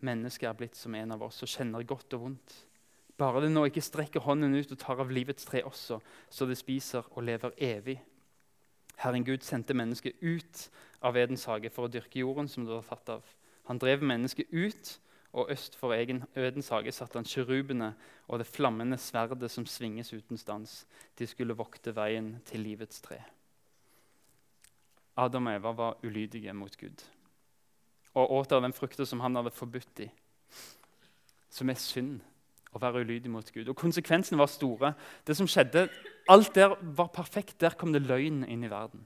mennesket 0.05 0.49
er 0.49 0.57
blitt 0.57 0.77
som 0.77 0.95
en 0.97 1.13
av 1.13 1.25
oss 1.25 1.43
og 1.45 1.51
kjenner 1.51 1.85
godt 1.85 2.15
og 2.17 2.25
vondt. 2.25 2.55
Bare 3.19 3.43
det 3.43 3.51
nå 3.51 3.65
ikke 3.67 3.83
strekker 3.83 4.23
hånden 4.23 4.55
ut 4.55 4.71
og 4.73 4.79
tar 4.79 5.01
av 5.03 5.11
livets 5.13 5.45
tre 5.45 5.61
også, 5.67 5.99
så 6.29 6.47
det 6.49 6.57
spiser 6.57 7.05
og 7.11 7.25
lever 7.27 7.53
evig. 7.57 7.99
Herren 9.03 9.25
Gud 9.27 9.45
sendte 9.45 9.75
mennesket 9.77 10.17
ut 10.21 10.65
av 11.05 11.17
Edens 11.19 11.45
hage 11.49 11.69
for 11.73 11.85
å 11.85 11.91
dyrke 11.91 12.21
jorden 12.21 12.49
som 12.51 12.65
det 12.65 12.73
var 12.73 12.87
tatt 12.87 13.13
av. 13.19 13.27
Han 13.69 13.79
drev 13.79 14.01
mennesket 14.03 14.49
ut, 14.49 14.95
og 15.33 15.51
øst 15.51 15.75
for 15.77 15.93
egen 15.93 16.23
Ødens 16.35 16.69
hage 16.69 16.91
satte 16.91 17.19
han 17.19 17.27
kjerubene 17.27 17.93
og 18.27 18.39
det 18.39 18.47
flammende 18.47 18.97
sverdet 18.97 19.51
som 19.51 19.65
svinges 19.65 20.13
uten 20.13 20.37
stans. 20.37 20.87
De 21.19 21.27
skulle 21.27 21.57
vokte 21.57 21.95
veien 21.95 22.39
til 22.45 22.65
livets 22.65 23.01
tre. 23.01 23.21
Adam 25.17 25.47
og 25.47 25.55
Eva 25.55 25.71
var 25.71 25.97
ulydige 26.03 26.53
mot 26.53 26.77
Gud 26.77 27.05
og 28.17 28.31
åt 28.39 28.51
av 28.51 28.63
den 28.65 28.73
frukta 28.73 29.05
som 29.05 29.21
han 29.23 29.37
hadde 29.37 29.53
forbudt 29.53 29.91
dem, 29.99 30.09
som 31.49 31.69
er 31.69 31.79
synd 31.79 32.19
å 32.73 32.81
være 32.81 33.03
ulydig 33.05 33.31
mot 33.31 33.51
Gud. 33.53 33.69
Og 33.69 33.77
Konsekvensene 33.77 34.39
var 34.39 34.49
store. 34.51 34.93
Det 35.25 35.37
som 35.37 35.47
skjedde, 35.49 35.87
Alt 36.29 36.53
der 36.53 36.75
var 36.81 37.07
perfekt. 37.09 37.55
Der 37.61 37.73
kom 37.73 37.93
det 37.93 38.03
løgn 38.05 38.43
inn 38.45 38.63
i 38.63 38.69
verden. 38.69 39.01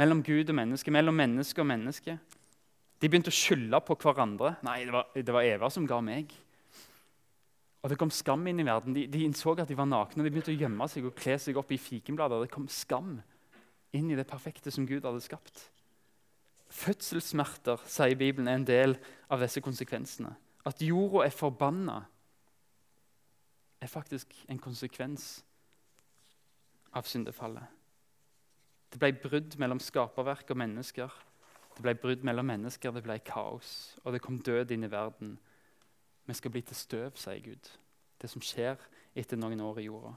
Mellom 0.00 0.22
Gud 0.24 0.48
og 0.48 0.56
menneske, 0.56 0.90
mellom 0.90 1.14
menneske 1.14 1.60
og 1.60 1.68
menneske. 1.68 2.16
De 3.02 3.10
begynte 3.10 3.32
å 3.32 3.36
skylde 3.36 3.80
på 3.84 3.96
hverandre. 4.00 4.54
Nei, 4.64 4.80
det 4.86 4.94
var, 4.94 5.10
det 5.14 5.34
var, 5.34 5.46
Eva 5.46 5.70
som 5.72 5.86
ga 5.88 6.00
meg. 6.04 6.32
Og 7.84 7.90
Det 7.92 7.98
kom 8.00 8.12
skam 8.14 8.46
inn 8.48 8.62
i 8.62 8.66
verden. 8.66 8.96
De, 8.96 9.04
de 9.10 9.24
innså 9.26 9.52
at 9.58 9.68
de 9.68 9.76
var 9.76 9.88
nakne. 9.90 10.24
De 10.24 10.32
begynte 10.32 10.54
å 10.54 10.56
gjemme 10.56 10.88
seg 10.88 11.08
og 11.08 11.16
kle 11.18 11.36
seg 11.42 11.58
opp 11.60 11.72
i 11.74 11.80
fikenblader. 11.80 12.46
Det 12.46 12.54
kom 12.54 12.68
skam 12.72 13.18
inn 13.94 14.10
i 14.10 14.16
det 14.18 14.26
perfekte 14.28 14.72
som 14.74 14.86
Gud 14.88 15.04
hadde 15.04 15.22
skapt. 15.22 15.66
Fødselssmerter 16.74 17.82
sier 17.86 18.16
Bibelen, 18.18 18.48
er 18.48 18.58
en 18.58 18.66
del 18.66 18.96
av 19.30 19.42
disse 19.44 19.62
konsekvensene. 19.62 20.32
At 20.66 20.80
jorda 20.82 21.26
er 21.26 21.34
forbanna, 21.34 22.00
er 23.84 23.90
faktisk 23.92 24.32
en 24.48 24.58
konsekvens 24.58 25.44
av 26.96 27.04
syndefallet. 27.06 27.68
Det 28.90 29.00
ble 29.02 29.12
brudd 29.18 29.58
mellom 29.60 29.80
skaperverk 29.82 30.50
og 30.54 30.60
mennesker. 30.62 31.12
Det 31.74 31.82
ble 31.82 31.94
brudd 31.98 32.22
mellom 32.26 32.46
mennesker, 32.46 32.92
det 32.94 33.02
ble 33.02 33.18
kaos, 33.26 33.96
og 34.04 34.14
det 34.14 34.22
kom 34.22 34.38
død 34.38 34.70
inn 34.74 34.86
i 34.86 34.90
verden. 34.90 35.34
Vi 36.24 36.36
skal 36.38 36.54
bli 36.54 36.62
til 36.62 36.78
støv, 36.78 37.16
sier 37.18 37.42
Gud. 37.42 37.70
Det 38.20 38.30
som 38.30 38.42
skjer 38.44 38.78
etter 39.18 39.38
noen 39.40 39.60
år 39.60 39.82
i 39.82 39.88
jorda. 39.88 40.14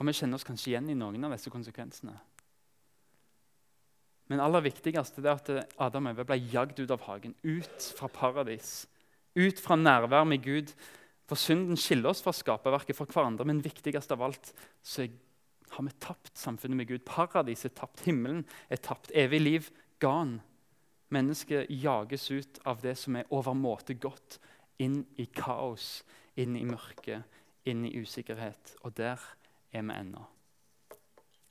Og 0.00 0.08
vi 0.08 0.16
kjenner 0.16 0.40
oss 0.40 0.46
kanskje 0.48 0.72
igjen 0.72 0.90
i 0.90 0.98
noen 0.98 1.28
av 1.28 1.34
disse 1.36 1.52
konsekvensene. 1.52 2.16
Men 4.30 4.42
aller 4.42 4.62
viktigst 4.62 5.18
er 5.18 5.32
at 5.32 5.50
Adam 5.82 6.06
og 6.06 6.14
Eva 6.14 6.24
ble 6.28 6.38
jagd 6.52 6.78
ut 6.78 6.92
av 6.94 7.02
hagen, 7.08 7.34
ut 7.42 7.86
fra 7.98 8.08
paradis. 8.14 8.84
Ut 9.34 9.58
fra 9.62 9.76
nærvær 9.78 10.26
med 10.28 10.44
Gud. 10.44 10.70
For 11.30 11.38
synden 11.38 11.78
skiller 11.78 12.12
oss 12.12 12.22
fra 12.22 12.34
skaperverket 12.34 12.96
fra 12.96 13.06
hverandre, 13.10 13.46
men 13.46 13.62
viktigst 13.62 14.14
av 14.14 14.22
alt 14.26 14.52
så 14.82 15.06
har 15.70 15.86
vi 15.86 15.96
tapt 16.02 16.36
samfunnet 16.38 16.76
med 16.76 16.88
Gud. 16.88 17.04
Paradis 17.06 17.64
er 17.64 17.74
tapt, 17.74 18.02
himmelen 18.06 18.44
er 18.68 18.80
tapt, 18.82 19.12
evig 19.14 19.40
liv 19.40 19.70
gone. 20.02 20.40
Mennesket 21.10 21.70
jages 21.70 22.28
ut 22.30 22.60
av 22.70 22.82
det 22.82 22.96
som 22.98 23.16
er 23.18 23.30
overmåte 23.34 23.96
godt, 23.98 24.38
inn 24.78 25.02
i 25.18 25.26
kaos, 25.26 26.02
inn 26.38 26.54
i 26.56 26.64
mørke, 26.66 27.22
inn 27.66 27.82
i 27.86 27.96
usikkerhet. 27.98 28.76
Og 28.86 28.94
der 28.98 29.18
er 29.72 29.82
vi 29.82 29.96
ennå. 29.96 30.22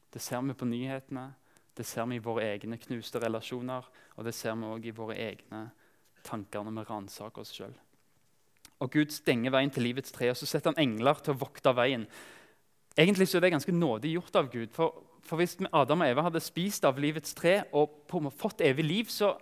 Det 0.10 0.22
ser 0.24 0.42
vi 0.42 0.56
på 0.58 0.66
nyhetene, 0.66 1.28
det 1.78 1.86
ser 1.88 2.08
vi 2.10 2.18
i 2.18 2.24
våre 2.24 2.48
egne 2.56 2.80
knuste 2.82 3.22
relasjoner, 3.24 3.86
og 4.18 4.26
det 4.26 4.34
ser 4.36 4.58
vi 4.58 4.68
òg 4.68 4.88
i 4.90 4.96
våre 4.96 5.16
egne 5.16 5.70
tanker 6.28 6.66
når 6.66 6.76
vi 6.80 6.90
ransaker 6.90 7.46
oss 7.46 7.54
sjøl. 7.56 7.76
Og 8.80 8.92
Gud 8.92 9.12
stenger 9.12 9.54
veien 9.54 9.72
til 9.72 9.86
livets 9.88 10.12
tre, 10.16 10.32
og 10.32 10.40
så 10.40 10.48
setter 10.48 10.74
han 10.74 10.82
engler 10.82 11.20
til 11.24 11.36
å 11.36 11.40
vokte 11.40 11.72
veien. 11.76 12.08
Egentlig 13.00 13.30
så 13.30 13.38
er 13.38 13.46
det 13.46 13.54
ganske 13.54 13.76
nådig 13.76 14.12
gjort 14.18 14.36
av 14.36 14.50
Gud. 14.52 14.68
For, 14.76 15.06
for 15.24 15.40
Hvis 15.40 15.56
Adam 15.72 16.04
og 16.04 16.10
Eva 16.10 16.26
hadde 16.28 16.42
spist 16.44 16.86
av 16.86 17.00
livets 17.00 17.34
tre 17.38 17.62
og 17.72 18.04
fått 18.36 18.62
evig 18.66 18.86
liv, 18.86 19.06
så, 19.14 19.38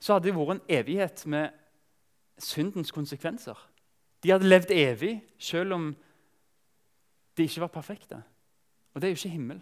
så 0.00 0.16
hadde 0.16 0.30
det 0.30 0.36
vært 0.38 0.56
en 0.56 0.66
evighet 0.78 1.26
med 1.28 1.52
syndens 2.40 2.92
konsekvenser. 2.94 3.58
De 4.24 4.32
hadde 4.32 4.48
levd 4.48 4.72
evig 4.72 5.18
selv 5.38 5.76
om 5.76 5.90
de 7.36 7.44
ikke 7.44 7.66
var 7.66 7.74
perfekte. 7.74 8.22
Og 8.94 9.02
det 9.02 9.08
er 9.08 9.12
jo 9.12 9.20
ikke 9.20 9.36
himmel. 9.36 9.60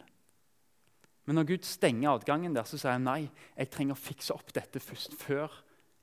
Men 1.27 1.39
når 1.39 1.49
Gud 1.51 1.67
stenger 1.67 2.13
adgangen 2.13 2.55
der, 2.55 2.67
så 2.67 2.79
sier 2.79 2.97
han 2.97 3.07
nei, 3.07 3.31
jeg 3.57 3.71
trenger 3.73 3.97
å 3.97 4.03
fikse 4.03 4.35
opp 4.35 4.51
dette 4.55 4.83
først, 4.83 5.15
før 5.19 5.51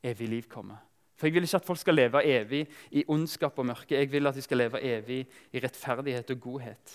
evig 0.03 0.29
liv 0.31 0.47
kommer. 0.51 0.79
For 1.19 1.27
Jeg 1.27 1.35
vil 1.35 1.43
ikke 1.43 1.59
at 1.59 1.67
folk 1.67 1.79
skal 1.81 1.97
leve 1.99 2.23
evig 2.23 2.61
i 2.95 3.03
ondskap 3.11 3.57
og 3.59 3.67
mørke. 3.67 3.97
Jeg 3.97 4.11
vil 4.11 4.27
at 4.27 4.35
de 4.35 4.41
skal 4.41 4.61
leve 4.61 4.79
evig 4.79 5.25
i 5.51 5.59
rettferdighet 5.59 6.31
og 6.31 6.39
godhet. 6.39 6.93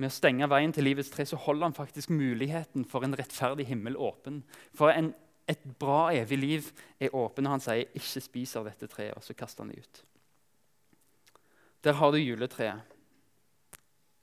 Med 0.00 0.08
å 0.08 0.14
stenge 0.14 0.48
veien 0.48 0.72
til 0.72 0.86
livets 0.88 1.10
tre 1.12 1.26
så 1.28 1.36
holder 1.36 1.68
han 1.68 1.76
faktisk 1.76 2.10
muligheten 2.10 2.86
for 2.88 3.04
en 3.04 3.16
rettferdig 3.18 3.66
himmel 3.68 3.96
åpen. 3.96 4.42
For 4.74 4.92
en, 4.92 5.12
et 5.48 5.62
bra 5.78 6.06
evig 6.16 6.38
liv 6.38 6.70
er 7.00 7.14
åpen 7.14 7.46
og 7.46 7.58
han 7.58 7.60
sier 7.60 7.84
'ikke 7.92 8.24
spis 8.24 8.56
av 8.56 8.64
dette 8.64 8.88
treet', 8.88 9.16
og 9.16 9.22
så 9.22 9.34
kaster 9.34 9.64
han 9.64 9.70
det 9.70 9.84
ut. 9.84 10.04
Der 11.84 11.92
har 11.92 12.10
du 12.10 12.18
juletreet 12.18 12.80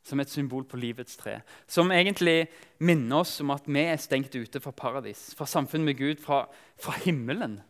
som 0.09 0.19
et 0.19 0.29
symbol 0.29 0.63
på 0.63 0.77
livets 0.77 1.17
tre. 1.17 1.41
Som 1.67 1.91
egentlig 1.91 2.47
minner 2.79 3.21
oss 3.21 3.41
om 3.41 3.51
at 3.51 3.67
vi 3.67 3.79
er 3.79 3.97
stengt 4.01 4.35
ute 4.35 4.61
fra 4.63 4.71
paradis, 4.71 5.35
fra 5.37 5.45
samfunnet 5.45 5.85
med 5.85 5.97
Gud, 5.99 6.23
fra, 6.23 6.47
fra 6.79 6.95
himmelen 7.03 7.61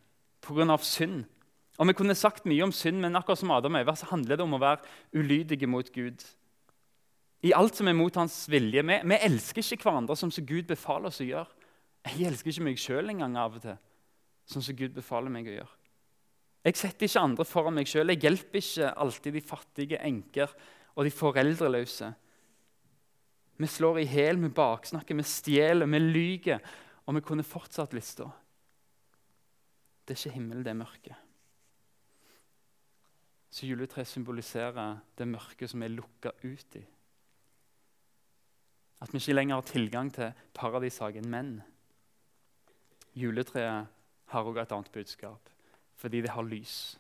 pga. 0.42 0.78
synd. 0.78 1.26
Og 1.78 1.88
Vi 1.88 1.94
kunne 1.94 2.16
sagt 2.16 2.46
mye 2.46 2.64
om 2.64 2.72
synd, 2.72 3.00
men 3.00 3.16
akkurat 3.16 3.40
som 3.40 3.52
Adam 3.52 3.76
og 3.76 3.82
Eva 3.82 3.96
så 3.96 4.10
handler 4.12 4.36
det 4.36 4.44
om 4.44 4.54
å 4.54 4.60
være 4.60 4.84
ulydige 5.14 5.68
mot 5.68 5.92
Gud. 5.94 6.24
I 7.46 7.54
alt 7.56 7.78
som 7.80 7.88
er 7.88 7.96
mot 7.96 8.16
hans 8.20 8.42
vilje. 8.52 8.84
Vi, 8.84 8.98
vi 9.08 9.20
elsker 9.30 9.64
ikke 9.64 9.88
hverandre 9.88 10.18
som 10.20 10.32
Gud 10.32 10.68
befaler 10.68 11.08
oss 11.12 11.22
å 11.24 11.28
gjøre. 11.28 11.68
Jeg 12.10 12.28
elsker 12.28 12.52
ikke 12.52 12.66
meg 12.68 12.80
sjøl 12.80 13.12
engang 13.12 13.38
av 13.40 13.58
og 13.60 13.64
til, 13.64 13.78
som 14.50 14.64
Gud 14.76 14.96
befaler 14.96 15.32
meg 15.32 15.48
å 15.48 15.56
gjøre. 15.60 15.76
Jeg 16.68 16.76
setter 16.76 17.08
ikke 17.08 17.24
andre 17.24 17.46
foran 17.48 17.78
meg 17.78 17.88
sjøl. 17.88 18.12
Jeg 18.12 18.26
hjelper 18.26 18.60
ikke 18.60 18.92
alltid 19.06 19.38
de 19.38 19.44
fattige 19.46 20.02
enker 20.04 20.52
og 20.96 21.08
de 21.08 21.14
foreldreløse. 21.16 22.12
Vi 23.60 23.68
slår 23.68 24.02
i 24.02 24.08
hjel, 24.08 24.40
vi 24.40 24.52
baksnakker, 24.56 25.16
vi 25.20 25.26
stjeler, 25.28 25.88
vi 25.88 26.00
lyver. 26.04 26.70
Og 27.08 27.16
vi 27.18 27.24
kunne 27.26 27.48
fortsatt 27.48 27.96
lista. 27.98 28.28
Det 30.06 30.14
er 30.14 30.20
ikke 30.20 30.36
himmel, 30.36 30.62
det 30.66 30.72
er 30.74 30.78
mørke. 30.78 31.16
Så 33.50 33.66
juletreet 33.66 34.08
symboliserer 34.08 35.00
det 35.18 35.28
mørke 35.28 35.68
som 35.68 35.82
er 35.82 35.96
lukka 35.96 36.36
ut 36.44 36.78
i. 36.78 36.84
At 39.02 39.14
vi 39.14 39.18
ikke 39.18 39.34
lenger 39.34 39.56
har 39.56 39.62
tilgang 39.62 40.14
til 40.14 40.32
paradishagen. 40.54 41.30
Men 41.30 41.62
juletreet 43.16 43.88
har 44.26 44.44
også 44.44 44.62
et 44.62 44.72
annet 44.72 44.92
budskap, 44.92 45.50
fordi 45.96 46.22
det 46.22 46.30
har 46.30 46.42
lys. 46.42 47.00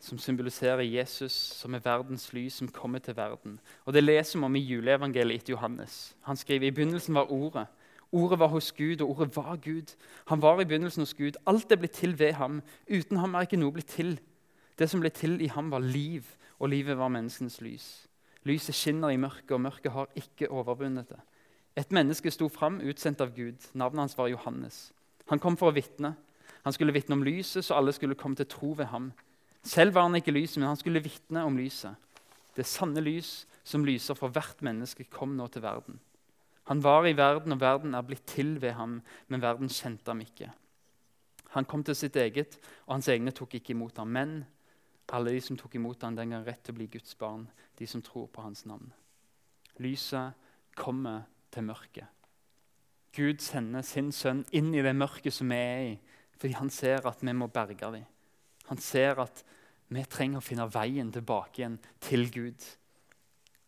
Som 0.00 0.18
symboliserer 0.18 0.80
Jesus, 0.80 1.32
som 1.32 1.74
er 1.74 1.84
verdens 1.84 2.32
lys, 2.32 2.52
som 2.52 2.68
kommer 2.68 2.98
til 2.98 3.16
verden. 3.16 3.60
Og 3.84 3.92
Det 3.92 4.04
leser 4.04 4.38
vi 4.38 4.44
om 4.44 4.56
i 4.56 4.60
juleevangeliet 4.60 5.42
etter 5.42 5.52
Johannes. 5.52 6.16
Han 6.22 6.36
skriver 6.36 6.66
i 6.66 6.70
begynnelsen 6.70 7.14
var 7.14 7.32
Ordet. 7.32 7.66
Ordet 8.12 8.38
var 8.38 8.46
hos 8.46 8.72
Gud, 8.72 9.00
og 9.00 9.10
ordet 9.10 9.36
var 9.36 9.56
Gud. 9.56 9.94
Han 10.26 10.42
var 10.42 10.60
i 10.60 10.64
begynnelsen 10.64 11.00
hos 11.00 11.14
Gud. 11.14 11.32
Alt 11.46 11.72
er 11.72 11.76
blitt 11.76 11.92
til 11.92 12.18
ved 12.18 12.32
ham. 12.32 12.62
Uten 12.90 13.16
ham 13.16 13.34
er 13.34 13.40
ikke 13.40 13.56
noe 13.56 13.72
blitt 13.72 13.86
til. 13.86 14.18
Det 14.78 14.90
som 14.90 15.00
ble 15.00 15.10
til 15.14 15.40
i 15.40 15.46
ham, 15.46 15.70
var 15.70 15.78
liv, 15.78 16.24
og 16.58 16.68
livet 16.68 16.98
var 16.98 17.08
menneskenes 17.08 17.60
lys. 17.60 18.09
Lyset 18.48 18.74
skinner 18.74 19.12
i 19.12 19.20
mørket, 19.20 19.52
og 19.52 19.60
mørket 19.60 19.92
har 19.92 20.08
ikke 20.16 20.48
overvunnet 20.48 21.10
det. 21.12 21.20
Et 21.76 21.92
menneske 21.92 22.30
sto 22.32 22.48
fram, 22.48 22.80
utsendt 22.80 23.20
av 23.20 23.34
Gud. 23.36 23.58
Navnet 23.74 24.06
hans 24.06 24.16
var 24.18 24.30
Johannes. 24.32 24.90
Han 25.30 25.38
kom 25.42 25.56
for 25.60 25.70
å 25.70 25.76
vitne. 25.76 26.14
Han 26.64 26.74
skulle 26.76 26.94
vitne 26.94 27.16
om 27.16 27.24
lyset, 27.24 27.64
så 27.64 27.76
alle 27.76 27.92
skulle 27.96 28.18
komme 28.18 28.36
til 28.36 28.48
tro 28.50 28.72
ved 28.76 28.90
ham. 28.90 29.10
Selv 29.62 29.94
var 29.94 30.08
han 30.08 30.16
ikke 30.18 30.34
lyset, 30.34 30.58
men 30.58 30.70
han 30.70 30.80
skulle 30.80 31.02
vitne 31.04 31.44
om 31.46 31.56
lyset. 31.56 31.94
Det 32.56 32.66
sanne 32.66 33.00
lys 33.04 33.44
som 33.64 33.84
lyser 33.86 34.16
for 34.18 34.32
hvert 34.32 34.62
menneske, 34.64 35.06
kom 35.12 35.36
nå 35.36 35.46
til 35.52 35.62
verden. 35.64 36.00
Han 36.70 36.82
var 36.84 37.06
i 37.06 37.16
verden, 37.16 37.52
og 37.52 37.60
verden 37.60 37.94
er 37.94 38.06
blitt 38.06 38.26
til 38.30 38.56
ved 38.62 38.74
ham, 38.78 39.00
men 39.28 39.42
verden 39.42 39.70
kjente 39.72 40.10
ham 40.10 40.20
ikke. 40.24 40.50
Han 41.56 41.66
kom 41.66 41.82
til 41.84 41.96
sitt 41.98 42.16
eget, 42.16 42.58
og 42.86 42.96
hans 42.98 43.08
egne 43.10 43.32
tok 43.34 43.56
ikke 43.58 43.74
imot 43.74 43.98
ham. 43.98 44.12
Men 44.14 44.34
alle 45.16 45.34
de 45.34 45.40
som 45.42 45.58
tok 45.58 45.74
imot 45.78 46.02
ham, 46.02 46.16
den 46.16 46.34
gang 46.34 46.46
rett 46.46 46.62
til 46.64 46.74
å 46.74 46.78
bli 46.78 46.88
Guds 46.92 47.16
barn, 47.18 47.46
de 47.78 47.86
som 47.88 48.02
tror 48.04 48.28
på 48.32 48.44
hans 48.44 48.64
navn. 48.68 48.92
Lyset 49.80 50.36
kommer 50.78 51.24
til 51.52 51.66
mørket. 51.66 52.06
Gud 53.16 53.42
sender 53.42 53.82
sin 53.82 54.12
sønn 54.14 54.44
inn 54.54 54.70
i 54.74 54.82
det 54.86 54.94
mørket 54.94 55.34
som 55.34 55.50
vi 55.50 55.58
er 55.58 55.86
i, 55.88 55.94
fordi 56.38 56.54
han 56.60 56.70
ser 56.70 57.08
at 57.10 57.24
vi 57.24 57.34
må 57.34 57.50
berge 57.50 57.90
dem. 57.96 58.04
Han 58.70 58.78
ser 58.78 59.18
at 59.18 59.42
vi 59.90 60.04
trenger 60.06 60.38
å 60.38 60.46
finne 60.46 60.68
veien 60.70 61.10
tilbake 61.10 61.60
igjen 61.60 61.80
til 62.04 62.28
Gud. 62.30 62.66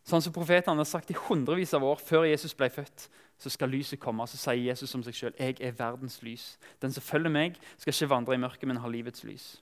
Sånn 0.06 0.22
som 0.22 0.34
Profetene 0.34 0.78
har 0.78 0.88
sagt 0.88 1.10
i 1.10 1.18
hundrevis 1.18 1.74
av 1.74 1.84
år 1.86 1.98
før 2.02 2.26
Jesus 2.26 2.54
ble 2.58 2.68
født, 2.70 3.08
så 3.38 3.50
skal 3.50 3.70
lyset 3.74 4.00
komme. 4.02 4.26
Så 4.30 4.38
sier 4.38 4.62
Jesus 4.62 4.94
om 4.94 5.02
seg 5.02 5.18
sjøl 5.18 5.36
jeg 5.38 5.58
er 5.58 5.74
verdens 5.78 6.20
lys. 6.22 6.56
Den 6.82 6.94
som 6.94 7.02
følger 7.02 7.34
meg, 7.34 7.58
skal 7.78 7.94
ikke 7.94 8.10
vandre 8.14 8.38
i 8.38 8.42
mørket, 8.42 8.68
men 8.70 8.78
ha 8.82 8.90
livets 8.90 9.26
lys. 9.26 9.56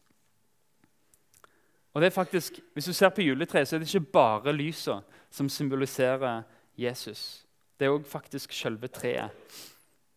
Og 1.94 2.00
det 2.00 2.06
er 2.06 2.14
faktisk, 2.14 2.60
Hvis 2.74 2.84
du 2.84 2.92
ser 2.92 3.08
på 3.08 3.22
juletreet, 3.22 3.68
så 3.68 3.76
er 3.76 3.80
det 3.80 3.94
ikke 3.94 4.12
bare 4.12 4.52
lysa 4.52 5.00
som 5.30 5.48
symboliserer 5.48 6.42
Jesus. 6.78 7.44
Det 7.78 7.86
er 7.86 7.94
òg 7.94 8.06
faktisk 8.06 8.52
selve 8.52 8.88
treet. 8.88 9.30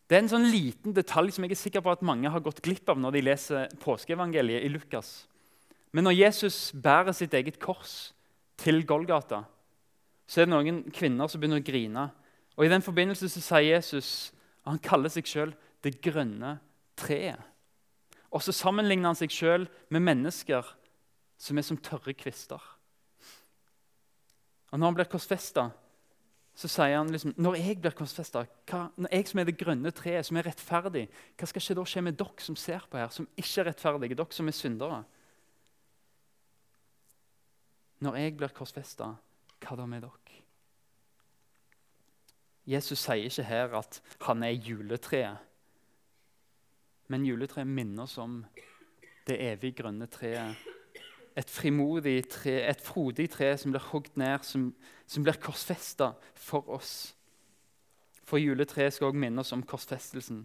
Det 0.09 0.17
er 0.17 0.23
en 0.23 0.29
sånn 0.29 0.51
liten 0.51 0.93
detalj 0.93 1.31
som 1.31 1.45
jeg 1.45 1.55
er 1.55 1.57
sikker 1.57 1.81
på 1.81 1.91
at 1.91 2.03
mange 2.05 2.29
har 2.29 2.43
gått 2.43 2.61
glipp 2.61 2.89
av 2.89 2.99
når 2.99 3.15
de 3.15 3.21
leser 3.21 3.71
påskeevangeliet 3.81 4.65
i 4.65 4.69
Lukas. 4.69 5.25
Men 5.91 6.03
når 6.03 6.17
Jesus 6.17 6.71
bærer 6.75 7.15
sitt 7.15 7.33
eget 7.33 7.59
kors 7.61 8.11
til 8.57 8.83
Golgata, 8.85 9.43
så 10.27 10.41
er 10.41 10.45
det 10.45 10.53
noen 10.53 10.83
kvinner 10.93 11.29
som 11.29 11.41
begynner 11.41 11.61
å 11.61 11.65
grine. 11.65 12.05
Og 12.57 12.65
I 12.65 12.71
den 12.71 12.85
forbindelse 12.85 13.29
så 13.31 13.41
sier 13.41 13.75
Jesus 13.75 14.33
at 14.63 14.73
han 14.73 14.83
kaller 14.83 15.11
seg 15.13 15.27
sjøl 15.27 15.55
det 15.83 15.97
grønne 16.03 16.57
treet. 16.99 17.39
Og 18.33 18.41
så 18.41 18.53
sammenligner 18.55 19.11
han 19.11 19.17
seg 19.19 19.33
sjøl 19.33 19.67
med 19.93 20.05
mennesker 20.05 20.67
som 21.43 21.59
er 21.59 21.65
som 21.67 21.79
tørre 21.83 22.15
kvister. 22.15 22.61
Og 24.71 24.79
Når 24.79 24.87
han 24.87 24.95
blir 24.97 25.09
korsfesta, 25.11 25.69
så 26.53 26.69
sier 26.69 26.95
han 26.99 27.09
liksom, 27.09 27.33
når 27.41 27.57
jeg 27.57 27.79
blir 27.81 27.95
korsfesta, 27.97 28.45
når 28.71 29.09
jeg 29.11 29.27
som 29.29 29.39
er 29.41 29.49
det 29.49 29.57
grønne 29.57 29.91
treet, 29.93 30.25
som 30.25 30.37
er 30.37 30.47
rettferdig, 30.47 31.07
hva 31.37 31.49
skal 31.49 31.61
ikke 31.61 31.75
da 31.79 31.85
skje 31.89 32.03
med 32.05 32.17
dere 32.17 32.45
som 32.45 32.57
ser 32.57 32.85
på 32.89 32.99
her, 33.01 33.09
som 33.13 33.27
ikke 33.33 33.61
er 33.61 33.69
rettferdige, 33.71 34.17
dere 34.17 34.37
som 34.37 34.49
er 34.49 34.57
syndere? 34.57 34.99
Når 38.05 38.19
jeg 38.21 38.35
blir 38.37 38.53
korsfesta, 38.53 39.13
hva 39.63 39.79
da 39.79 39.87
med 39.89 40.05
dere? 40.05 40.43
Jesus 42.69 43.01
sier 43.01 43.27
ikke 43.27 43.43
her 43.43 43.73
at 43.75 43.99
han 44.23 44.45
er 44.45 44.55
juletreet. 44.55 45.49
Men 47.11 47.25
juletreet 47.27 47.67
minner 47.67 48.05
oss 48.05 48.15
om 48.21 48.39
det 49.27 49.35
evig 49.51 49.73
grønne 49.81 50.07
treet. 50.07 50.55
Et 51.35 51.49
frimodig 51.49 52.27
tre, 52.29 52.59
et 52.69 52.81
frodig 52.81 53.29
tre 53.33 53.53
som 53.57 53.73
blir 53.73 53.85
hogd 53.89 54.13
ned, 54.19 54.43
som, 54.45 54.67
som 55.09 55.25
blir 55.25 55.39
korsfesta 55.41 56.11
for 56.37 56.69
oss. 56.75 57.13
For 58.23 58.39
juletreet 58.41 58.93
skal 58.93 59.09
også 59.09 59.21
minne 59.23 59.41
oss 59.41 59.53
om 59.55 59.63
korsfestelsen. 59.65 60.43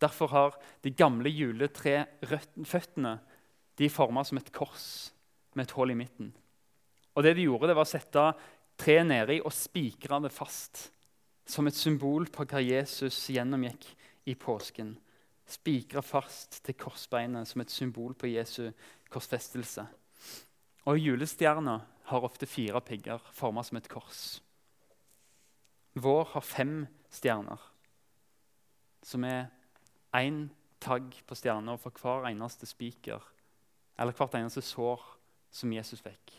Derfor 0.00 0.28
har 0.32 0.58
de 0.84 0.92
gamle 0.92 1.32
juletreføttene 1.32 3.14
de 3.78 3.88
forma 3.92 4.24
som 4.24 4.38
et 4.38 4.52
kors 4.52 5.12
med 5.56 5.66
et 5.66 5.74
hull 5.76 5.92
i 5.92 5.96
midten. 5.96 6.34
Og 7.16 7.24
det 7.24 7.36
de 7.36 7.46
gjorde, 7.48 7.70
det 7.70 7.76
var 7.78 7.88
å 7.88 7.88
sette 7.88 8.26
treet 8.76 9.08
nedi 9.08 9.38
og 9.40 9.54
spikre 9.56 10.20
det 10.24 10.32
fast. 10.36 10.90
Som 11.48 11.68
et 11.70 11.78
symbol 11.78 12.26
på 12.32 12.44
hva 12.44 12.60
Jesus 12.60 13.28
gjennomgikk 13.32 13.86
i 14.28 14.34
påsken. 14.34 14.96
Spikre 15.46 16.02
fast 16.02 16.58
til 16.66 16.76
korsbeinet 16.76 17.48
som 17.48 17.62
et 17.62 17.72
symbol 17.72 18.16
på 18.18 18.32
Jesu 18.32 18.66
korsfestelse. 19.12 19.86
Og 20.86 21.00
Julestjerna 21.02 21.80
har 22.06 22.24
ofte 22.24 22.46
fire 22.46 22.80
pigger 22.80 23.22
forma 23.34 23.62
som 23.66 23.76
et 23.76 23.88
kors. 23.90 24.40
vår 25.94 26.24
har 26.24 26.44
fem 26.44 26.86
stjerner, 27.10 27.60
som 29.02 29.24
er 29.24 29.48
én 30.14 30.50
tagg 30.80 31.14
på 31.26 31.34
stjerna 31.34 31.76
for 31.80 31.90
hver 31.90 32.28
eneste 32.28 32.66
spiker, 32.66 33.22
eller 33.98 34.12
hvert 34.12 34.34
eneste 34.34 34.62
sår 34.62 35.02
som 35.50 35.72
Jesus 35.72 36.04
fikk. 36.04 36.34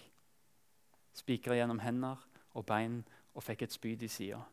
Spikra 1.14 1.58
gjennom 1.58 1.80
hender 1.80 2.22
og 2.54 2.66
bein 2.66 3.02
og 3.34 3.44
fikk 3.44 3.66
et 3.66 3.74
spyd 3.74 4.06
i 4.06 4.12
sida. 4.12 4.44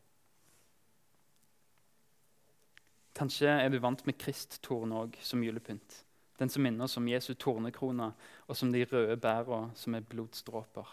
Kanskje 3.14 3.46
er 3.46 3.68
du 3.70 3.78
vant 3.78 4.00
med 4.06 4.18
kristtorn 4.18 4.96
òg 4.96 5.20
som 5.22 5.44
julepynt. 5.44 6.03
Den 6.38 6.50
som 6.50 6.64
minner 6.66 6.88
oss 6.88 6.96
om 6.98 7.08
Jesu 7.08 7.34
tornekrone 7.38 8.10
og 8.48 8.56
som 8.58 8.72
de 8.72 8.84
røde 8.90 9.16
bæra 9.16 9.68
som 9.78 9.94
er 9.94 10.06
blodsdråper. 10.08 10.88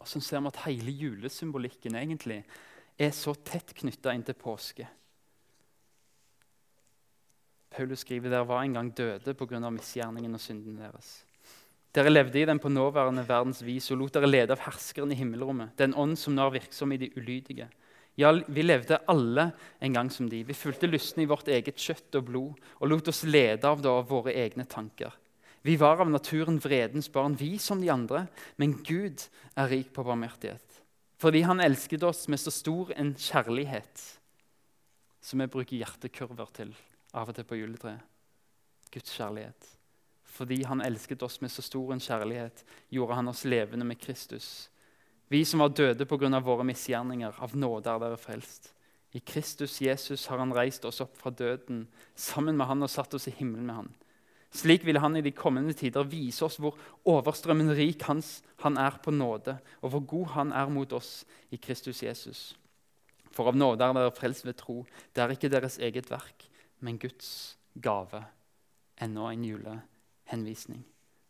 Og 0.00 0.08
så 0.08 0.20
ser 0.20 0.40
vi 0.40 0.52
at 0.52 0.62
hele 0.66 0.92
julesymbolikken 0.92 1.96
egentlig 1.96 2.42
er 2.98 3.12
så 3.16 3.34
tett 3.34 3.74
knytta 3.76 4.14
inntil 4.14 4.36
påske. 4.38 4.86
Paulus 7.74 8.04
skriver 8.04 8.30
dere 8.30 8.46
var 8.46 8.62
en 8.62 8.76
gang 8.76 8.90
døde 8.94 9.34
pga. 9.34 9.70
misgjerningen 9.70 10.34
og 10.34 10.40
synden 10.40 10.76
deres. 10.78 11.24
Dere 11.94 12.10
levde 12.10 12.40
i 12.40 12.44
den 12.44 12.58
på 12.58 12.68
nåværende 12.68 13.22
verdens 13.28 13.62
vis 13.62 13.90
og 13.90 13.98
lot 13.98 14.14
dere 14.14 14.26
lede 14.26 14.54
av 14.54 14.62
herskeren 14.66 15.12
i 15.12 15.18
himmelrommet, 15.18 15.76
den 15.78 15.94
ånd 15.94 16.16
som 16.18 16.34
nå 16.34 16.46
er 16.46 16.58
virksom 16.58 16.92
i 16.92 16.98
de 16.98 17.10
ulydige. 17.16 17.68
Ja, 18.14 18.30
vi 18.46 18.62
levde 18.62 19.00
alle 19.10 19.50
en 19.82 19.92
gang 19.92 20.10
som 20.10 20.28
de. 20.30 20.44
Vi 20.46 20.54
fulgte 20.54 20.86
lystne 20.86 21.24
i 21.24 21.30
vårt 21.30 21.48
eget 21.50 21.80
kjøtt 21.80 22.14
og 22.20 22.28
blod 22.28 22.66
og 22.78 22.88
lot 22.90 23.10
oss 23.10 23.24
lede 23.26 23.66
av 23.66 23.82
det 23.82 23.90
av 23.90 24.06
våre 24.10 24.34
egne 24.38 24.66
tanker. 24.70 25.10
Vi 25.64 25.74
var 25.80 26.02
av 26.04 26.10
naturen 26.12 26.60
vredens 26.60 27.08
barn, 27.10 27.34
vi 27.40 27.56
som 27.58 27.80
de 27.80 27.88
andre, 27.90 28.26
men 28.60 28.76
Gud 28.84 29.24
er 29.56 29.70
rik 29.72 29.94
på 29.96 30.04
barmhjertighet. 30.06 30.82
Fordi 31.18 31.40
Han 31.42 31.62
elsket 31.64 32.04
oss 32.04 32.28
med 32.28 32.38
så 32.38 32.52
stor 32.52 32.92
en 32.94 33.14
kjærlighet 33.14 34.02
som 35.24 35.40
vi 35.40 35.48
bruker 35.48 35.80
hjertekurver 35.80 36.52
til 36.52 36.74
av 37.16 37.32
og 37.32 37.34
til 37.34 37.46
på 37.48 37.56
juletreet. 37.56 38.02
Guds 38.92 39.16
kjærlighet. 39.16 39.70
Fordi 40.36 40.62
Han 40.68 40.84
elsket 40.84 41.22
oss 41.22 41.40
med 41.40 41.50
så 41.50 41.64
stor 41.64 41.94
en 41.94 42.02
kjærlighet, 42.02 42.62
gjorde 42.92 43.14
Han 43.18 43.32
oss 43.32 43.46
levende 43.48 43.88
med 43.88 43.98
Kristus 43.98 44.68
vi 45.28 45.44
som 45.44 45.60
var 45.60 45.72
døde 45.72 46.06
pga. 46.06 46.40
våre 46.40 46.64
misgjerninger, 46.64 47.34
av 47.38 47.56
nåde 47.56 47.90
er 47.90 47.98
dere 47.98 48.16
frelst. 48.16 48.72
I 49.14 49.20
Kristus 49.20 49.80
Jesus 49.80 50.26
har 50.26 50.38
han 50.38 50.52
reist 50.52 50.84
oss 50.84 51.00
opp 51.00 51.16
fra 51.16 51.30
døden 51.30 51.86
sammen 52.14 52.56
med 52.56 52.66
han 52.66 52.82
og 52.82 52.90
satt 52.90 53.14
oss 53.14 53.28
i 53.28 53.34
himmelen 53.36 53.66
med 53.66 53.74
han. 53.74 53.92
Slik 54.54 54.84
vil 54.86 54.98
han 55.02 55.16
i 55.16 55.22
de 55.22 55.32
kommende 55.34 55.74
tider 55.74 56.06
vise 56.06 56.44
oss 56.46 56.60
hvor 56.62 56.78
overstrømmende 57.10 57.74
rik 57.74 58.02
hans, 58.06 58.42
han 58.62 58.78
er 58.78 58.98
på 59.02 59.10
nåde, 59.10 59.56
og 59.82 59.90
hvor 59.90 60.04
god 60.06 60.26
han 60.34 60.52
er 60.52 60.70
mot 60.70 60.92
oss 60.92 61.24
i 61.50 61.58
Kristus 61.58 62.02
Jesus. 62.02 62.54
For 63.34 63.50
av 63.50 63.58
nåde 63.58 63.82
er 63.82 63.96
dere 63.96 64.14
frelst 64.14 64.46
ved 64.46 64.58
tro. 64.60 64.84
Det 65.10 65.22
er 65.22 65.34
ikke 65.34 65.50
deres 65.50 65.80
eget 65.82 66.10
verk, 66.10 66.46
men 66.78 67.00
Guds 67.02 67.56
gave. 67.74 68.22
Enda 69.02 69.30
en 69.32 69.44
julehenvisning. 69.44 70.84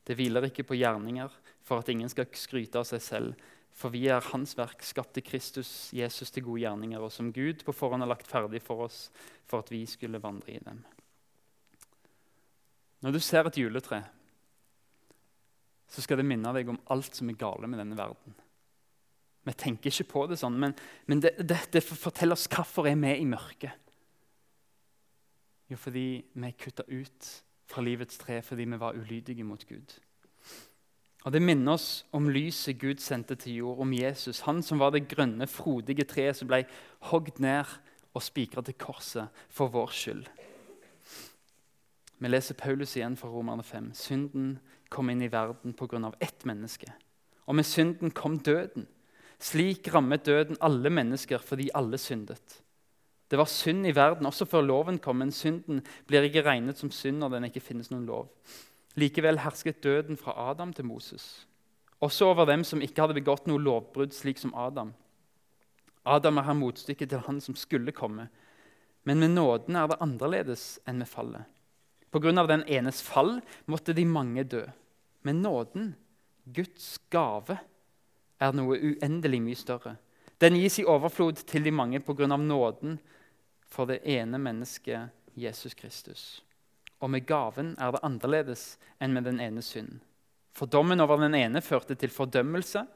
Det 0.04 0.16
hviler 0.18 0.50
ikke 0.50 0.66
på 0.68 0.76
gjerninger 0.76 1.32
for 1.64 1.80
at 1.80 1.88
ingen 1.88 2.12
skal 2.12 2.28
skryte 2.36 2.76
av 2.76 2.84
seg 2.88 3.00
selv, 3.00 3.32
for 3.74 3.90
vi 3.90 4.04
er 4.06 4.22
Hans 4.30 4.54
verk, 4.54 4.84
skapte 4.86 5.22
Kristus 5.24 5.90
Jesus 5.94 6.30
til 6.30 6.46
gode 6.46 6.62
gjerninger, 6.62 7.02
og 7.02 7.10
som 7.12 7.32
Gud 7.34 7.64
på 7.66 7.74
forhånd 7.74 8.04
har 8.04 8.12
lagt 8.12 8.30
ferdig 8.30 8.62
for 8.62 8.86
oss 8.86 9.08
for 9.50 9.64
at 9.64 9.72
vi 9.74 9.82
skulle 9.90 10.22
vandre 10.22 10.54
i 10.54 10.60
dem. 10.62 10.84
Når 13.04 13.16
du 13.16 13.20
ser 13.20 13.44
et 13.44 13.58
juletre, 13.58 14.00
så 15.90 16.02
skal 16.02 16.22
det 16.22 16.26
minne 16.26 16.54
deg 16.56 16.70
om 16.70 16.80
alt 16.94 17.18
som 17.18 17.28
er 17.28 17.38
gale 17.38 17.68
med 17.68 17.82
denne 17.82 17.98
verden. 17.98 18.38
Vi 19.44 19.52
tenker 19.60 19.90
ikke 19.90 20.08
på 20.14 20.22
det 20.30 20.38
sånn, 20.40 20.56
men, 20.56 20.72
men 21.10 21.20
det, 21.20 21.34
det, 21.42 21.58
det, 21.74 21.82
forteller 21.84 22.38
oss 22.38 22.48
hvorfor 22.48 22.88
er 22.88 22.96
vi 22.96 23.12
i 23.20 23.26
mørket. 23.28 23.82
Jo, 25.68 25.76
fordi 25.80 26.06
vi 26.32 26.48
er 26.48 26.56
kutta 26.60 26.86
ut 26.88 27.28
fra 27.68 27.84
livets 27.84 28.16
tre 28.20 28.40
fordi 28.44 28.66
vi 28.68 28.80
var 28.80 28.96
ulydige 28.96 29.44
mot 29.44 29.60
Gud. 29.68 29.98
Og 31.24 31.32
Det 31.32 31.40
minner 31.42 31.72
oss 31.72 32.04
om 32.12 32.28
lyset 32.28 32.78
Gud 32.78 33.00
sendte 33.00 33.34
til 33.34 33.62
jord, 33.62 33.80
om 33.80 33.92
Jesus, 33.92 34.42
han 34.44 34.62
som 34.62 34.78
var 34.78 34.92
det 34.92 35.08
grønne, 35.08 35.46
frodige 35.48 36.04
treet 36.04 36.36
som 36.36 36.50
ble 36.50 36.64
hogd 37.08 37.40
ned 37.40 37.64
og 38.14 38.22
spikra 38.22 38.62
til 38.62 38.76
korset 38.76 39.44
for 39.48 39.72
vår 39.72 39.92
skyld. 39.92 40.26
Vi 42.20 42.28
leser 42.28 42.54
Paulus 42.54 42.92
igjen 42.96 43.16
fra 43.16 43.28
Romerne 43.32 43.64
5. 43.64 43.90
Synden 43.96 44.58
kom 44.92 45.08
inn 45.10 45.24
i 45.24 45.32
verden 45.32 45.72
pga. 45.72 46.12
ett 46.20 46.44
menneske. 46.44 46.92
Og 47.46 47.54
med 47.54 47.64
synden 47.64 48.10
kom 48.10 48.38
døden. 48.38 48.86
Slik 49.40 49.94
rammet 49.94 50.26
døden 50.26 50.56
alle 50.60 50.90
mennesker 50.90 51.38
fordi 51.38 51.70
alle 51.74 51.98
syndet. 51.98 52.62
Det 53.30 53.38
var 53.38 53.44
synd 53.44 53.86
i 53.86 53.94
verden 53.96 54.26
også 54.26 54.44
før 54.44 54.62
loven 54.62 54.98
kom, 54.98 55.16
men 55.16 55.32
synden 55.32 55.82
blir 56.06 56.22
ikke 56.22 56.44
regnet 56.44 56.78
som 56.78 56.90
synd 56.90 57.18
når 57.18 57.28
den 57.28 57.44
ikke 57.44 57.60
finnes 57.60 57.90
noen 57.90 58.06
lov. 58.06 58.28
Likevel 58.94 59.40
hersket 59.42 59.82
døden 59.82 60.16
fra 60.16 60.34
Adam 60.50 60.72
til 60.72 60.86
Moses, 60.86 61.46
også 62.00 62.30
over 62.30 62.46
dem 62.46 62.62
som 62.64 62.82
ikke 62.82 63.02
hadde 63.02 63.16
begått 63.16 63.48
noe 63.50 63.62
lovbrudd, 63.62 64.14
slik 64.14 64.38
som 64.38 64.54
Adam. 64.54 64.92
Adam 66.04 66.38
er 66.38 66.46
her 66.46 66.58
motstykket 66.58 67.10
til 67.10 67.24
han 67.26 67.40
som 67.40 67.56
skulle 67.56 67.94
komme. 67.96 68.28
Men 69.04 69.20
med 69.20 69.34
nåden 69.34 69.76
er 69.76 69.88
det 69.88 70.00
annerledes 70.04 70.78
enn 70.88 71.00
med 71.00 71.08
fallet. 71.08 71.44
Pga. 72.12 72.46
den 72.46 72.62
enes 72.68 73.02
fall 73.02 73.40
måtte 73.66 73.92
de 73.92 74.04
mange 74.04 74.44
dø. 74.44 74.62
Men 75.22 75.42
nåden, 75.42 75.94
Guds 76.44 76.98
gave, 77.10 77.58
er 78.40 78.52
noe 78.52 78.76
uendelig 78.78 79.40
mye 79.42 79.56
større. 79.56 79.96
Den 80.38 80.56
gis 80.60 80.78
i 80.78 80.84
overflod 80.84 81.42
til 81.46 81.64
de 81.64 81.70
mange 81.70 82.00
pga. 82.00 82.26
nåden 82.36 82.98
for 83.66 83.86
det 83.86 84.00
ene 84.04 84.38
mennesket 84.38 85.10
Jesus 85.34 85.74
Kristus. 85.74 86.44
Og 87.04 87.10
med 87.12 87.26
gaven 87.28 87.74
er 87.76 87.92
det 87.92 88.00
annerledes 88.06 88.62
enn 89.02 89.12
med 89.12 89.26
den 89.28 89.40
ene 89.44 89.62
synden. 89.64 90.00
For 90.56 90.70
dommen 90.70 91.02
over 91.02 91.20
den 91.20 91.34
ene 91.36 91.60
førte 91.60 91.96
til 91.98 92.12
fordømmelse, 92.14 92.86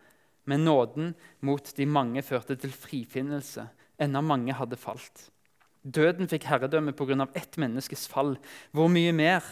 men 0.48 0.64
nåden 0.64 1.10
mot 1.44 1.72
de 1.76 1.84
mange 1.84 2.22
førte 2.24 2.56
til 2.56 2.72
frifinnelse, 2.72 3.66
enda 4.00 4.22
mange 4.24 4.54
hadde 4.56 4.78
falt. 4.80 5.26
Døden 5.82 6.28
fikk 6.30 6.46
herredømme 6.48 6.94
pga. 6.96 7.26
ett 7.34 7.56
menneskes 7.56 8.08
fall. 8.08 8.38
Hvor 8.72 8.88
mye 8.88 9.12
mer 9.12 9.44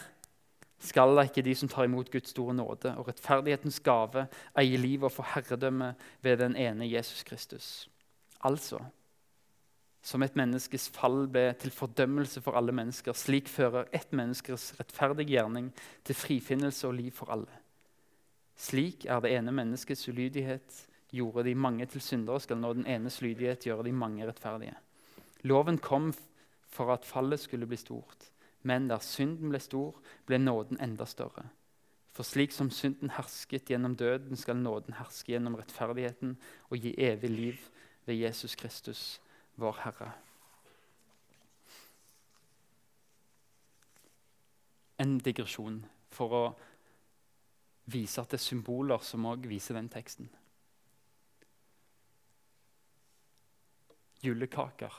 skal 0.79 1.15
da 1.15 1.25
ikke 1.25 1.43
de 1.45 1.55
som 1.55 1.69
tar 1.69 1.85
imot 1.85 2.11
Guds 2.11 2.29
store 2.29 2.53
nåde 2.53 2.95
og 2.97 3.07
rettferdighetens 3.07 3.79
gave, 3.79 4.27
eie 4.57 4.77
livet 4.77 5.03
og 5.03 5.11
få 5.11 5.23
herredømme 5.35 5.95
ved 6.21 6.37
den 6.37 6.55
ene 6.55 6.89
Jesus 6.89 7.23
Kristus? 7.23 7.89
Altså, 8.41 8.79
som 10.01 10.23
et 10.23 10.35
menneskes 10.39 10.87
fall 10.95 11.25
ble 11.31 11.49
til 11.59 11.73
fordømmelse 11.73 12.41
for 12.45 12.57
alle 12.59 12.73
mennesker. 12.75 13.15
Slik 13.17 13.49
fører 13.51 13.89
ett 13.95 14.13
menneskes 14.15 14.73
rettferdige 14.79 15.35
gjerning 15.35 15.71
til 16.07 16.15
frifinnelse 16.15 16.87
og 16.87 16.95
liv 16.99 17.11
for 17.15 17.33
alle. 17.33 17.61
Slik 18.57 19.05
er 19.05 19.21
det 19.21 19.33
ene 19.35 19.53
menneskets 19.53 20.07
ulydighet 20.09 20.83
gjorde 21.13 21.43
de 21.47 21.55
mange 21.55 21.85
til 21.85 22.01
syndere, 22.01 22.41
skal 22.41 22.59
nå 22.59 22.73
den 22.73 22.87
enes 22.89 23.21
lydighet 23.21 23.67
gjøre 23.67 23.85
de 23.87 23.93
mange 23.95 24.25
rettferdige. 24.27 24.75
Loven 25.43 25.77
kom 25.77 26.13
for 26.67 26.93
at 26.93 27.05
fallet 27.05 27.39
skulle 27.39 27.67
bli 27.67 27.77
stort, 27.77 28.31
men 28.63 28.89
der 28.89 29.03
synden 29.03 29.53
ble 29.53 29.61
stor, 29.63 29.95
ble 30.25 30.39
nåden 30.41 30.81
enda 30.83 31.05
større. 31.05 31.45
For 32.11 32.25
slik 32.25 32.51
som 32.51 32.71
synden 32.73 33.13
hersket 33.13 33.69
gjennom 33.69 33.95
døden, 33.95 34.35
skal 34.35 34.57
nåden 34.57 34.97
herske 34.97 35.35
gjennom 35.35 35.55
rettferdigheten 35.55 36.33
og 36.71 36.81
gi 36.81 36.95
evig 36.97 37.29
liv 37.29 37.69
ved 38.07 38.15
Jesus 38.15 38.55
Kristus 38.55 39.19
vår 39.57 39.77
Herre. 39.83 40.11
En 45.01 45.17
digresjon 45.21 45.81
for 46.13 46.33
å 46.33 46.43
vise 47.91 48.21
at 48.21 48.33
det 48.33 48.39
er 48.39 48.47
symboler 48.47 49.03
som 49.05 49.25
òg 49.29 49.45
viser 49.49 49.77
den 49.77 49.89
teksten. 49.91 50.29
Julekaker 54.25 54.93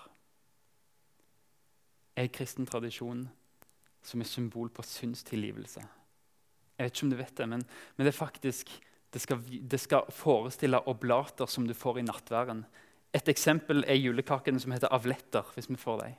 er 2.18 2.30
kristen 2.34 2.66
tradisjon 2.66 3.26
som 4.02 4.22
er 4.22 4.30
symbol 4.30 4.70
på 4.72 4.84
syndstilgivelse. 4.86 5.82
Jeg 6.78 6.86
vet 6.86 6.94
ikke 6.94 7.06
om 7.06 7.10
du 7.10 7.18
vet 7.18 7.38
det, 7.40 7.48
men, 7.50 7.64
men 7.96 8.06
det, 8.06 8.14
faktisk, 8.14 8.70
det, 9.12 9.22
skal, 9.22 9.42
det 9.42 9.80
skal 9.82 10.12
forestille 10.14 10.80
oblater 10.90 11.50
som 11.50 11.66
du 11.66 11.74
får 11.74 11.98
i 11.98 12.06
nattværen 12.06 12.62
et 13.14 13.28
eksempel 13.28 13.84
er 13.88 13.96
julekakene 13.96 14.60
som 14.60 14.72
heter 14.72 14.92
avletter. 14.92 15.44
hvis 15.54 15.70
vi 15.70 15.76
får 15.76 16.00
dem. 16.02 16.14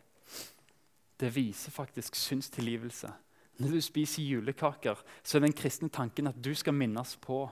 Det 1.20 1.36
viser 1.36 1.72
faktisk 1.72 2.16
synstilgivelse. 2.16 3.12
Når 3.60 3.70
du 3.70 3.82
spiser 3.82 4.24
julekaker, 4.24 4.96
så 5.24 5.38
er 5.38 5.42
den 5.42 5.54
kristne 5.54 5.90
tanken 5.90 6.28
at 6.28 6.44
du 6.44 6.56
skal 6.56 6.74
minnes 6.74 7.18
på 7.22 7.50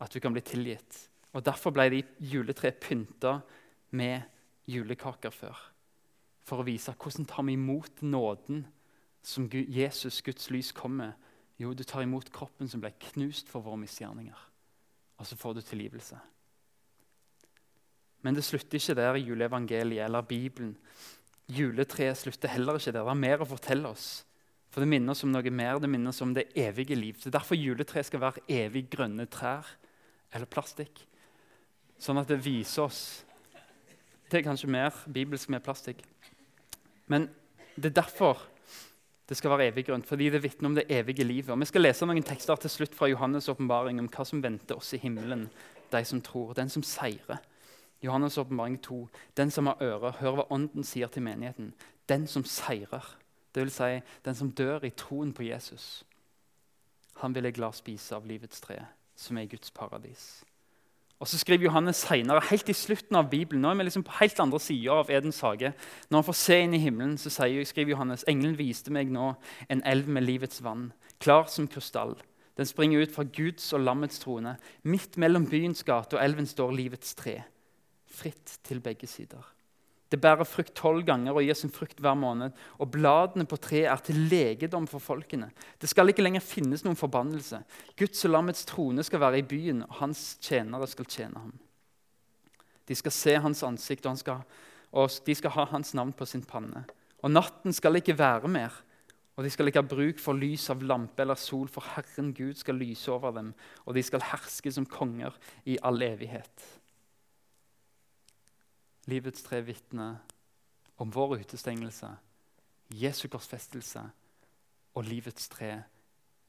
at 0.00 0.12
du 0.12 0.20
kan 0.20 0.32
bli 0.32 0.40
tilgitt. 0.40 1.08
Og 1.32 1.44
Derfor 1.44 1.70
ble 1.70 1.88
de 1.90 2.02
juletre 2.20 2.70
pynta 2.70 3.40
med 3.90 4.22
julekaker 4.66 5.30
før. 5.30 5.56
For 6.44 6.60
å 6.60 6.66
vise 6.66 6.92
hvordan 6.92 7.24
tar 7.24 7.42
vi 7.42 7.56
imot 7.56 8.02
nåden 8.02 8.66
som 9.22 9.48
Jesus, 9.50 10.22
Guds 10.22 10.50
lys, 10.50 10.72
kommer. 10.72 11.14
Jo, 11.58 11.72
du 11.72 11.82
tar 11.84 12.02
imot 12.02 12.30
kroppen 12.32 12.68
som 12.68 12.80
ble 12.80 12.92
knust 13.10 13.48
for 13.48 13.64
våre 13.64 13.80
misgjerninger. 13.80 14.40
Og 15.18 15.26
så 15.26 15.36
får 15.36 15.54
du 15.54 15.60
tilgivelse. 15.60 16.18
Men 18.24 18.36
det 18.36 18.44
slutter 18.46 18.80
ikke 18.80 18.96
der 18.96 19.18
i 19.18 19.24
juleevangeliet 19.26 20.06
eller 20.06 20.24
Bibelen. 20.24 20.74
Juletreet 21.52 22.16
slutter 22.16 22.48
heller 22.48 22.78
ikke 22.80 22.92
der. 22.92 23.04
Det 23.04 23.12
er 23.12 23.20
mer 23.20 23.44
å 23.44 23.48
fortelle 23.48 23.90
oss. 23.90 24.24
For 24.72 24.82
det 24.82 24.88
minner 24.90 25.12
oss 25.12 25.22
om 25.26 25.30
noe 25.30 25.50
mer. 25.52 25.78
Det 25.78 25.90
minner 25.92 26.10
oss 26.10 26.22
om 26.24 26.32
det 26.34 26.48
evige 26.56 26.96
liv. 26.96 27.18
Det 27.20 27.28
er 27.28 27.36
derfor 27.36 27.60
juletreet 27.60 28.08
skal 28.08 28.22
være 28.24 28.46
evig 28.48 28.86
grønne 28.90 29.28
trær 29.30 29.68
eller 30.34 30.48
plastikk. 30.50 31.04
Sånn 32.00 32.18
at 32.18 32.32
det 32.32 32.40
viser 32.42 32.88
oss 32.88 33.04
Det 34.24 34.40
er 34.40 34.48
kanskje 34.48 34.66
mer 34.72 34.96
bibelsk 35.14 35.50
med 35.52 35.62
plastikk. 35.62 36.00
Men 37.06 37.28
det 37.76 37.92
er 37.92 38.00
derfor 38.00 38.40
det 39.28 39.36
skal 39.38 39.52
være 39.52 39.68
evig 39.70 39.84
grønt, 39.86 40.08
fordi 40.08 40.26
det 40.32 40.42
vitner 40.42 40.68
om 40.68 40.74
det 40.74 40.88
evige 40.92 41.24
livet. 41.24 41.52
Og 41.52 41.60
Vi 41.60 41.68
skal 41.68 41.84
lese 41.84 42.08
noen 42.08 42.24
tekster 42.24 42.56
til 42.60 42.72
slutt 42.72 42.96
fra 42.96 43.06
Johannes' 43.08 43.48
åpenbaring 43.52 44.00
om 44.00 44.08
hva 44.08 44.24
som 44.26 44.42
venter 44.42 44.76
oss 44.76 44.92
i 44.96 45.00
himmelen, 45.00 45.46
de 45.92 46.02
som 46.04 46.20
tror, 46.20 46.52
den 46.56 46.68
som 46.68 46.82
seirer. 46.82 47.38
Johannes' 48.02 48.38
åpenbaring 48.40 48.78
2. 48.82 49.08
Den 49.36 49.50
som 49.50 49.66
har 49.66 49.82
ører, 49.82 50.16
hør 50.20 50.38
hva 50.38 50.46
Ånden 50.50 50.84
sier 50.84 51.06
til 51.06 51.22
menigheten. 51.22 51.72
Den 52.08 52.26
som 52.26 52.44
seirer, 52.44 53.16
dvs. 53.54 53.72
Si, 53.72 54.00
den 54.24 54.34
som 54.34 54.50
dør 54.50 54.84
i 54.84 54.90
troen 54.90 55.32
på 55.32 55.42
Jesus. 55.42 56.04
Han 57.22 57.34
vil 57.34 57.44
jeg 57.44 57.58
la 57.58 57.70
spise 57.72 58.16
av 58.16 58.26
livets 58.26 58.60
tre, 58.60 58.80
som 59.16 59.38
er 59.38 59.48
Guds 59.48 59.70
paradis. 59.70 60.44
Og 61.22 61.28
så 61.30 61.38
skriver 61.38 61.68
Johannes 61.68 62.02
senere, 62.02 62.42
helt 62.50 62.68
i 62.68 62.74
slutten 62.76 63.16
av 63.16 63.30
Bibelen, 63.30 63.62
nå 63.62 63.70
er 63.70 63.78
vi 63.78 63.86
liksom 63.86 64.04
på 64.04 64.18
helt 64.18 64.40
andre 64.42 64.58
sida 64.60 64.98
av 64.98 65.10
Edens 65.14 65.40
hage. 65.40 65.70
Når 66.10 66.18
han 66.18 66.26
får 66.26 66.36
se 66.40 66.58
inn 66.60 66.74
i 66.74 66.82
himmelen, 66.82 67.14
så 67.18 67.30
sier, 67.32 67.64
skriver 67.64 67.94
Johannes 67.94 68.26
engelen 68.28 68.58
viste 68.58 68.92
meg 68.92 69.12
nå 69.14 69.30
en 69.70 69.82
elv 69.86 70.10
med 70.10 70.26
livets 70.26 70.60
vann, 70.64 70.90
klar 71.22 71.46
som 71.48 71.70
krystall. 71.70 72.16
Den 72.58 72.66
springer 72.66 73.02
ut 73.02 73.14
fra 73.14 73.24
Guds 73.24 73.72
og 73.72 73.82
lammets 73.86 74.20
trone. 74.22 74.56
Midt 74.82 75.16
mellom 75.16 75.46
byens 75.50 75.82
gate 75.86 76.18
og 76.18 76.22
elven 76.22 76.46
står 76.46 76.74
livets 76.74 77.14
tre, 77.18 77.40
fritt 78.14 78.58
til 78.66 78.80
begge 78.84 79.08
sider. 79.10 79.42
Det 80.14 80.20
bærer 80.22 80.46
frukt 80.46 80.74
tolv 80.78 81.02
ganger 81.08 81.34
og 81.34 81.42
gir 81.42 81.56
sin 81.58 81.72
frukt 81.74 81.98
hver 81.98 82.14
måned. 82.14 82.54
Og 82.78 82.92
bladene 82.94 83.46
på 83.50 83.58
treet 83.58 83.88
er 83.90 84.02
til 84.04 84.20
legedom 84.30 84.86
for 84.86 85.02
folkene. 85.02 85.48
Det 85.80 85.90
skal 85.90 86.12
ikke 86.12 86.22
lenger 86.22 86.44
finnes 86.44 86.84
noen 86.84 86.98
forbannelse. 86.98 87.64
Guds 87.98 88.22
og 88.28 88.30
lammets 88.30 88.66
trone 88.68 89.02
skal 89.02 89.22
være 89.24 89.40
i 89.40 89.46
byen, 89.48 89.82
og 89.88 89.98
hans 90.04 90.36
tjenere 90.44 90.86
skal 90.90 91.08
tjene 91.10 91.40
ham. 91.40 91.54
De 92.86 92.94
skal 92.94 93.16
se 93.16 93.34
hans 93.40 93.64
ansikt, 93.66 94.06
og, 94.06 94.20
skal, 94.20 94.44
og 94.92 95.10
de 95.26 95.34
skal 95.34 95.54
ha 95.56 95.66
hans 95.72 95.94
navn 95.98 96.12
på 96.14 96.28
sin 96.30 96.44
panne. 96.46 96.84
Og 97.24 97.32
natten 97.32 97.74
skal 97.74 97.98
ikke 97.98 98.18
være 98.18 98.52
mer, 98.52 98.76
og 99.34 99.42
de 99.42 99.50
skal 99.50 99.66
ikke 99.66 99.82
ha 99.82 99.88
bruk 99.88 100.20
for 100.22 100.38
lys 100.38 100.68
av 100.70 100.84
lampe 100.84 101.24
eller 101.24 101.40
sol, 101.40 101.66
for 101.72 101.82
Herren 101.96 102.30
Gud 102.36 102.60
skal 102.60 102.78
lyse 102.78 103.10
over 103.10 103.34
dem, 103.34 103.50
og 103.82 103.96
de 103.96 104.04
skal 104.04 104.22
herske 104.30 104.70
som 104.70 104.86
konger 104.86 105.34
i 105.66 105.80
all 105.82 106.04
evighet. 106.06 106.68
Livets 109.06 109.42
tre 109.42 109.60
vitner 109.60 110.16
om 110.96 111.10
vår 111.10 111.38
utestengelse, 111.42 112.08
Jesu 112.94 113.26
korsfestelse 113.28 114.00
og 114.94 115.04
livets 115.04 115.48
tre 115.52 115.74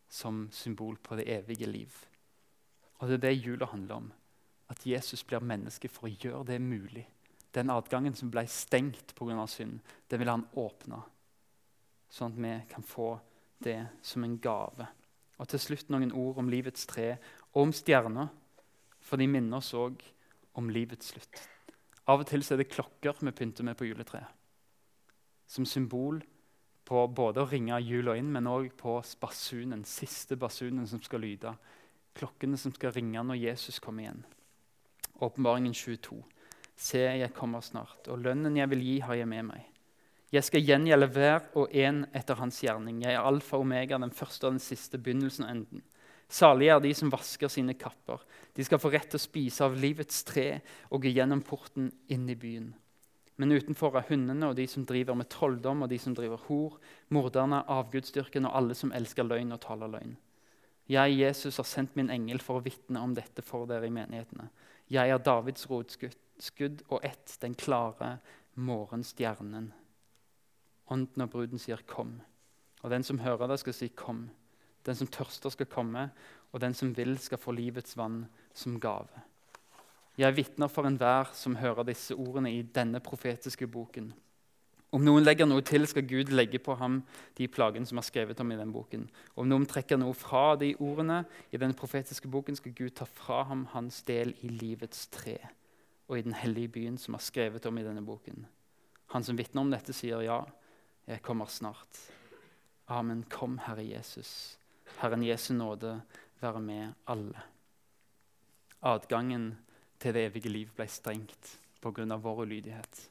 som 0.09 0.45
symbol 0.51 0.97
på 1.03 1.17
det 1.19 1.25
evige 1.27 1.67
liv. 1.67 1.91
Og 2.99 3.07
Det 3.07 3.13
er 3.13 3.17
det 3.17 3.45
jula 3.45 3.65
handler 3.65 3.95
om. 3.95 4.13
At 4.69 4.85
Jesus 4.87 5.23
blir 5.23 5.39
menneske 5.39 5.89
for 5.89 6.07
å 6.07 6.15
gjøre 6.15 6.45
det 6.45 6.61
mulig. 6.61 7.05
Den 7.53 7.69
adgangen 7.69 8.15
som 8.15 8.31
ble 8.31 8.47
stengt 8.47 9.15
pga. 9.15 9.47
synd, 9.47 9.79
den 10.09 10.19
vil 10.19 10.29
han 10.29 10.47
åpne. 10.55 11.03
Sånn 12.09 12.31
at 12.31 12.37
vi 12.37 12.73
kan 12.73 12.83
få 12.83 13.19
det 13.59 13.87
som 14.01 14.23
en 14.23 14.39
gave. 14.39 14.87
Og 15.37 15.47
til 15.47 15.59
slutt 15.59 15.89
noen 15.89 16.11
ord 16.11 16.37
om 16.37 16.49
livets 16.49 16.85
tre 16.85 17.17
og 17.53 17.61
om 17.61 17.73
stjerner. 17.73 18.27
For 18.99 19.17
de 19.17 19.27
minner 19.27 19.57
oss 19.57 19.73
òg 19.73 20.01
om 20.53 20.69
livets 20.69 21.07
slutt. 21.07 21.54
Av 22.07 22.21
og 22.21 22.27
til 22.29 22.43
er 22.45 22.61
det 22.61 22.69
klokker 22.69 23.17
vi 23.21 23.33
pynter 23.33 23.65
med 23.65 23.77
på 23.77 23.87
juletreet. 23.87 24.29
Som 25.47 25.65
symbol 25.65 26.21
på 26.85 27.01
både 27.07 27.41
å 27.41 27.49
ringe 27.49 27.79
jula 27.81 28.15
inn, 28.17 28.29
men 28.33 28.49
òg 28.49 28.71
på 28.77 28.99
basunen, 29.21 29.83
siste 29.89 30.37
basunen 30.37 30.85
som 30.87 31.01
skal 31.01 31.23
lyde. 31.25 31.53
Klokkene 32.15 32.57
som 32.61 32.73
skal 32.73 32.93
ringe 32.93 33.23
når 33.25 33.41
Jesus 33.41 33.79
kommer 33.81 34.05
igjen. 34.05 34.21
Åpenbaringen 35.25 35.73
22. 35.73 36.19
Se, 36.75 36.99
jeg 36.99 37.33
kommer 37.33 37.63
snart, 37.63 38.05
og 38.11 38.21
lønnen 38.21 38.57
jeg 38.59 38.69
vil 38.73 38.83
gi, 38.83 38.99
har 39.01 39.17
jeg 39.17 39.31
med 39.31 39.49
meg. 39.49 39.65
Jeg 40.33 40.43
skal 40.43 40.65
gjengjelde 40.65 41.07
hver 41.15 41.45
og 41.55 41.73
en 41.73 42.03
etter 42.13 42.37
hans 42.41 42.57
gjerning. 42.59 42.99
Jeg 43.05 43.15
er 43.15 43.23
alfa 43.23 43.57
og 43.57 43.63
omega, 43.63 43.97
den 44.01 44.13
første 44.13 44.49
og 44.49 44.57
den 44.57 44.63
siste, 44.63 44.99
begynnelsen 44.99 45.45
og 45.45 45.53
enden. 45.53 45.85
Salige 46.27 46.73
er 46.73 46.81
de 46.81 46.93
som 46.97 47.11
vasker 47.13 47.51
sine 47.51 47.75
kapper. 47.77 48.23
De 48.55 48.63
skal 48.65 48.81
få 48.81 48.89
rett 48.93 49.09
til 49.11 49.19
å 49.19 49.25
spise 49.25 49.65
av 49.65 49.77
livets 49.77 50.23
tre 50.25 50.61
og 50.89 51.03
gå 51.03 51.13
gjennom 51.13 51.43
porten 51.45 51.91
inn 52.11 52.25
i 52.29 52.37
byen. 52.39 52.73
Men 53.35 53.51
utenfor 53.51 53.97
er 53.99 54.07
hundene 54.07 54.49
og 54.49 54.55
de 54.55 54.65
som 54.71 54.85
driver 54.87 55.17
med 55.19 55.27
trolldom, 55.29 55.83
og 55.83 55.89
de 55.91 55.97
som 55.99 56.15
driver 56.15 56.39
hor, 56.47 56.77
morderne, 57.11 57.65
avgudsdyrken 57.67 58.47
og 58.47 58.55
alle 58.55 58.77
som 58.79 58.93
elsker 58.95 59.27
løgn 59.27 59.51
og 59.51 59.61
taler 59.65 59.91
løgn. 59.91 60.15
Jeg, 60.87 61.17
Jesus, 61.17 61.57
har 61.57 61.67
sendt 61.67 61.95
min 61.97 62.11
engel 62.13 62.39
for 62.39 62.59
å 62.59 62.63
vitne 62.63 63.01
om 63.01 63.15
dette 63.17 63.43
for 63.43 63.67
dere 63.67 63.89
i 63.89 63.93
menighetene. 63.93 64.47
Jeg 64.93 65.11
er 65.11 65.19
Davids 65.25 65.65
rotskudd 65.67 66.85
og 66.87 66.99
ett, 67.03 67.35
den 67.41 67.57
klare 67.57 68.19
morgenstjernen. 68.55 69.71
Ånden 70.93 71.25
og 71.25 71.29
bruden 71.29 71.59
sier 71.59 71.81
'kom', 71.81 72.21
og 72.83 72.89
den 72.89 73.03
som 73.03 73.19
hører 73.19 73.47
det, 73.47 73.59
skal 73.59 73.73
si 73.73 73.89
'kom'. 73.89 74.29
Den 74.85 74.97
som 74.97 75.09
tørster, 75.09 75.49
skal 75.49 75.69
komme, 75.69 76.09
og 76.53 76.61
den 76.61 76.73
som 76.73 76.93
vil, 76.97 77.17
skal 77.19 77.41
få 77.41 77.55
livets 77.55 77.97
vann 77.97 78.25
som 78.53 78.79
gave. 78.79 79.23
Jeg 80.15 80.35
vitner 80.37 80.71
for 80.71 80.87
enhver 80.87 81.33
som 81.35 81.57
hører 81.59 81.89
disse 81.89 82.15
ordene 82.15 82.53
i 82.53 82.61
denne 82.61 83.01
profetiske 83.03 83.67
boken. 83.67 84.13
Om 84.95 85.03
noen 85.03 85.25
legger 85.25 85.47
noe 85.49 85.63
til, 85.65 85.83
skal 85.91 86.05
Gud 86.07 86.29
legge 86.31 86.61
på 86.63 86.77
ham 86.79 87.01
de 87.35 87.49
plagene 87.51 87.89
som 87.89 87.99
er 87.99 88.05
skrevet 88.07 88.39
om 88.39 88.53
i 88.53 88.59
den 88.59 88.71
boken. 88.71 89.09
Om 89.35 89.49
noen 89.49 89.65
trekker 89.67 89.99
noe 89.99 90.15
fra 90.15 90.53
de 90.61 90.71
ordene 90.79 91.25
i 91.51 91.59
den 91.59 91.75
profetiske 91.75 92.31
boken, 92.31 92.55
skal 92.55 92.75
Gud 92.77 92.93
ta 92.95 93.07
fra 93.09 93.41
ham 93.49 93.65
hans 93.73 93.99
del 94.07 94.31
i 94.45 94.53
livets 94.53 95.09
tre 95.11 95.35
og 96.07 96.19
i 96.19 96.23
den 96.23 96.37
hellige 96.37 96.71
byen 96.77 96.99
som 97.01 97.17
er 97.17 97.23
skrevet 97.25 97.65
om 97.65 97.79
i 97.81 97.83
denne 97.83 98.03
boken. 98.05 98.45
Han 99.11 99.25
som 99.25 99.37
vitner 99.37 99.65
om 99.65 99.73
dette, 99.73 99.93
sier 99.93 100.21
ja, 100.23 100.43
jeg 101.09 101.23
kommer 101.25 101.49
snart. 101.51 101.99
Amen. 102.87 103.25
Kom, 103.29 103.57
Herre 103.65 103.83
Jesus. 103.83 104.55
Herren 105.01 105.23
Jesu 105.23 105.53
nåde 105.53 106.01
være 106.41 106.61
med 106.61 106.93
alle. 107.07 107.41
Adgangen 108.85 109.57
til 109.99 110.13
det 110.15 110.27
evige 110.29 110.51
liv 110.51 110.71
ble 110.75 110.87
strengt 110.87 111.57
pga. 111.81 112.17
vår 112.17 112.41
ulydighet, 112.45 113.09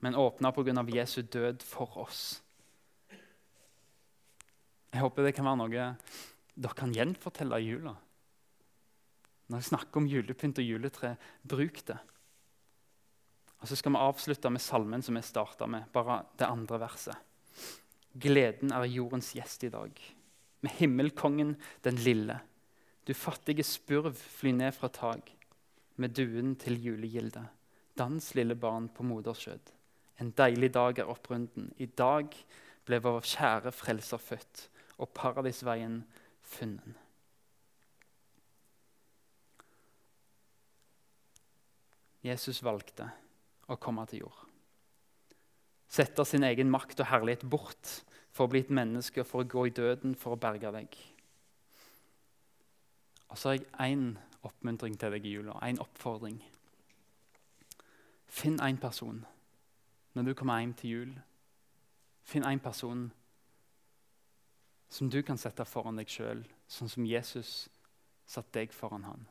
men 0.00 0.14
åpna 0.14 0.50
pga. 0.52 0.84
Jesu 0.94 1.22
død 1.22 1.62
for 1.62 1.96
oss. 1.98 2.42
Jeg 4.92 5.00
håper 5.00 5.22
det 5.22 5.34
kan 5.34 5.44
være 5.44 5.56
noe 5.56 5.96
dere 6.58 6.74
kan 6.74 6.92
gjenfortelle 6.92 7.60
i 7.60 7.68
jula. 7.68 7.94
Når 9.48 9.58
jeg 9.58 9.68
snakker 9.70 10.00
om 10.00 10.08
julepynt 10.10 10.58
og 10.58 10.64
juletre, 10.64 11.16
bruk 11.42 11.84
det. 11.86 11.98
Og 13.60 13.68
Så 13.68 13.76
skal 13.76 13.92
vi 13.92 13.98
avslutte 13.98 14.50
med 14.50 14.60
salmen 14.60 15.02
som 15.02 15.14
vi 15.14 15.22
starta 15.22 15.66
med, 15.66 15.86
bare 15.92 16.24
det 16.36 16.46
andre 16.46 16.80
verset. 16.80 17.16
Gleden 18.14 18.72
er 18.72 18.84
jordens 18.84 19.32
gjest 19.34 19.64
i 19.64 19.70
dag 19.70 20.17
med 20.60 20.74
himmelkongen 20.78 21.56
den 21.84 22.00
lille. 22.02 22.40
Du 23.06 23.14
fattige 23.14 23.64
spurv, 23.64 24.14
fly 24.14 24.52
ned 24.52 24.74
fra 24.76 24.90
tak, 24.92 25.30
med 25.96 26.14
duen 26.16 26.56
til 26.60 26.80
julegilde. 26.82 27.46
Dans, 27.98 28.34
lille 28.34 28.54
barn, 28.54 28.88
på 28.88 29.02
moderskjød. 29.02 29.72
En 30.20 30.30
deilig 30.30 30.72
dag 30.74 30.98
er 30.98 31.10
opprunden. 31.10 31.72
I 31.78 31.86
dag 31.86 32.34
ble 32.86 32.98
vår 33.02 33.20
kjære 33.26 33.72
frelser 33.74 34.20
født, 34.22 34.68
og 34.98 35.12
paradisveien 35.14 36.02
funnet. 36.42 37.04
Jesus 42.26 42.58
valgte 42.66 43.06
å 43.70 43.76
komme 43.80 44.04
til 44.10 44.24
jord. 44.24 44.40
Sette 45.88 46.24
sin 46.26 46.44
egen 46.44 46.68
makt 46.70 46.98
og 47.00 47.08
herlighet 47.08 47.46
bort 47.48 47.92
for 48.38 48.46
å 48.46 48.52
bli 48.52 48.62
et 48.62 48.70
menneske, 48.70 49.24
for 49.26 49.42
å 49.42 49.50
gå 49.50 49.64
i 49.66 49.74
døden 49.74 50.14
for 50.14 50.36
å 50.36 50.38
berge 50.38 50.70
deg. 50.70 50.94
Og 53.28 53.38
så 53.38 53.50
har 53.50 53.56
jeg 53.58 53.66
én 53.82 54.12
oppmuntring 54.46 54.94
til 54.94 55.10
deg 55.10 55.24
i 55.26 55.32
jula, 55.34 55.56
én 55.66 55.80
oppfordring. 55.82 56.38
Finn 58.30 58.60
én 58.62 58.78
person 58.78 59.24
når 60.14 60.28
du 60.28 60.34
kommer 60.38 60.60
hjem 60.62 60.74
til 60.78 60.92
jul. 60.92 61.16
Finn 62.28 62.46
én 62.46 62.62
person 62.62 63.08
som 64.88 65.10
du 65.10 65.18
kan 65.26 65.40
sette 65.40 65.66
foran 65.68 65.98
deg 65.98 66.08
sjøl, 66.08 66.44
sånn 66.70 66.92
som 66.92 67.08
Jesus 67.08 67.66
satte 68.28 68.60
deg 68.60 68.76
foran 68.76 69.08
han. 69.08 69.26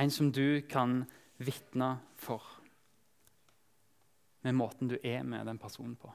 En 0.00 0.10
som 0.14 0.32
du 0.32 0.62
kan 0.70 1.02
vitne 1.36 1.98
for 2.16 2.56
med 4.46 4.56
måten 4.56 4.88
du 4.88 4.96
er 5.02 5.22
med 5.26 5.44
den 5.46 5.60
personen 5.60 5.98
på. 5.98 6.10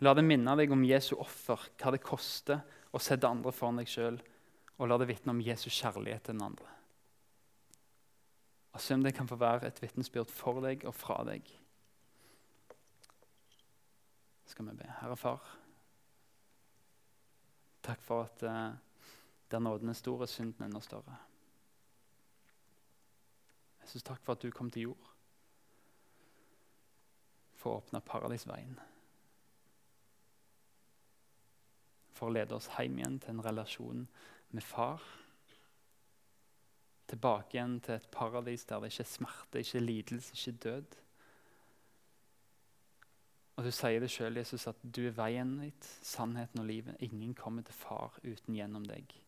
La 0.00 0.14
det 0.14 0.24
minne 0.24 0.56
deg 0.58 0.72
om 0.72 0.84
Jesu 0.86 1.14
offer, 1.20 1.68
hva 1.78 1.92
det 1.92 2.02
koster 2.02 2.62
å 2.92 3.00
sette 3.00 3.28
andre 3.28 3.52
foran 3.54 3.80
deg 3.80 3.90
sjøl, 3.90 4.18
og 4.78 4.88
la 4.88 4.98
det 4.98 5.10
vitne 5.12 5.34
om 5.34 5.42
Jesu 5.44 5.68
kjærlighet 5.70 6.24
til 6.26 6.38
den 6.38 6.46
andre. 6.46 6.68
Og 8.72 8.80
se 8.80 8.96
om 8.96 9.02
det 9.04 9.14
kan 9.14 9.28
få 9.28 9.36
være 9.36 9.68
et 9.68 9.82
vitnesbyrd 9.82 10.30
for 10.32 10.62
deg 10.64 10.86
og 10.88 10.96
fra 10.96 11.18
deg. 11.28 11.44
Skal 14.48 14.68
vi 14.68 14.78
be. 14.80 14.88
Herre 15.00 15.16
Far, 15.16 15.44
takk 17.84 18.02
for 18.04 18.26
at 18.26 18.44
uh, 18.48 18.72
der 19.52 19.60
nåden 19.60 19.92
er 19.92 19.96
stor, 19.96 20.24
er 20.24 20.30
synden 20.32 20.66
enda 20.66 20.80
større. 20.80 21.18
Jesus, 23.82 24.02
takk 24.02 24.22
for 24.24 24.36
at 24.36 24.42
du 24.42 24.50
kom 24.50 24.70
til 24.70 24.90
jord 24.90 25.08
for 27.62 27.76
å 27.76 27.82
åpne 27.82 28.00
paradisveien. 28.02 28.78
For 32.22 32.30
å 32.30 32.36
lede 32.36 32.54
oss 32.54 32.68
hjem 32.76 33.00
igjen 33.00 33.16
til 33.18 33.32
en 33.32 33.42
relasjon 33.42 34.02
med 34.54 34.62
far. 34.62 35.02
Tilbake 37.10 37.56
igjen 37.56 37.80
til 37.82 37.96
et 37.96 38.06
paradis 38.14 38.62
der 38.68 38.78
det 38.78 38.92
ikke 38.92 39.02
er 39.02 39.08
smerte, 39.10 39.62
ikke 39.64 39.82
lidelse, 39.82 40.36
ikke 40.36 40.62
død. 40.68 40.94
Og 43.56 43.66
Du 43.66 43.72
sier 43.74 43.98
det 43.98 44.12
sjøl, 44.14 44.38
Jesus, 44.38 44.68
at 44.70 44.86
du 44.86 45.02
er 45.08 45.18
veien 45.18 45.58
ditt, 45.64 45.90
sannheten 46.06 46.62
og 46.62 46.70
livet. 46.70 47.02
Ingen 47.02 47.34
kommer 47.34 47.66
til 47.66 47.74
far 47.74 48.14
uten 48.22 48.54
gjennom 48.54 48.86
deg. 48.86 49.18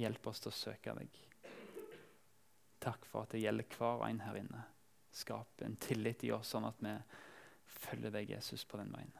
Hjelp 0.00 0.32
oss 0.32 0.40
til 0.40 0.54
å 0.54 0.56
søke 0.62 0.96
deg. 0.96 1.22
Takk 2.80 3.04
for 3.04 3.28
at 3.28 3.36
det 3.36 3.44
gjelder 3.44 3.68
hver 3.76 4.08
en 4.08 4.24
her 4.24 4.40
inne. 4.40 4.64
Skap 5.12 5.60
en 5.60 5.76
tillit 5.76 6.24
i 6.24 6.32
oss, 6.32 6.56
sånn 6.56 6.72
at 6.72 6.80
vi 6.80 6.96
følger 7.84 8.16
deg, 8.16 8.32
Jesus, 8.38 8.64
på 8.64 8.80
den 8.80 8.96
veien. 8.96 9.19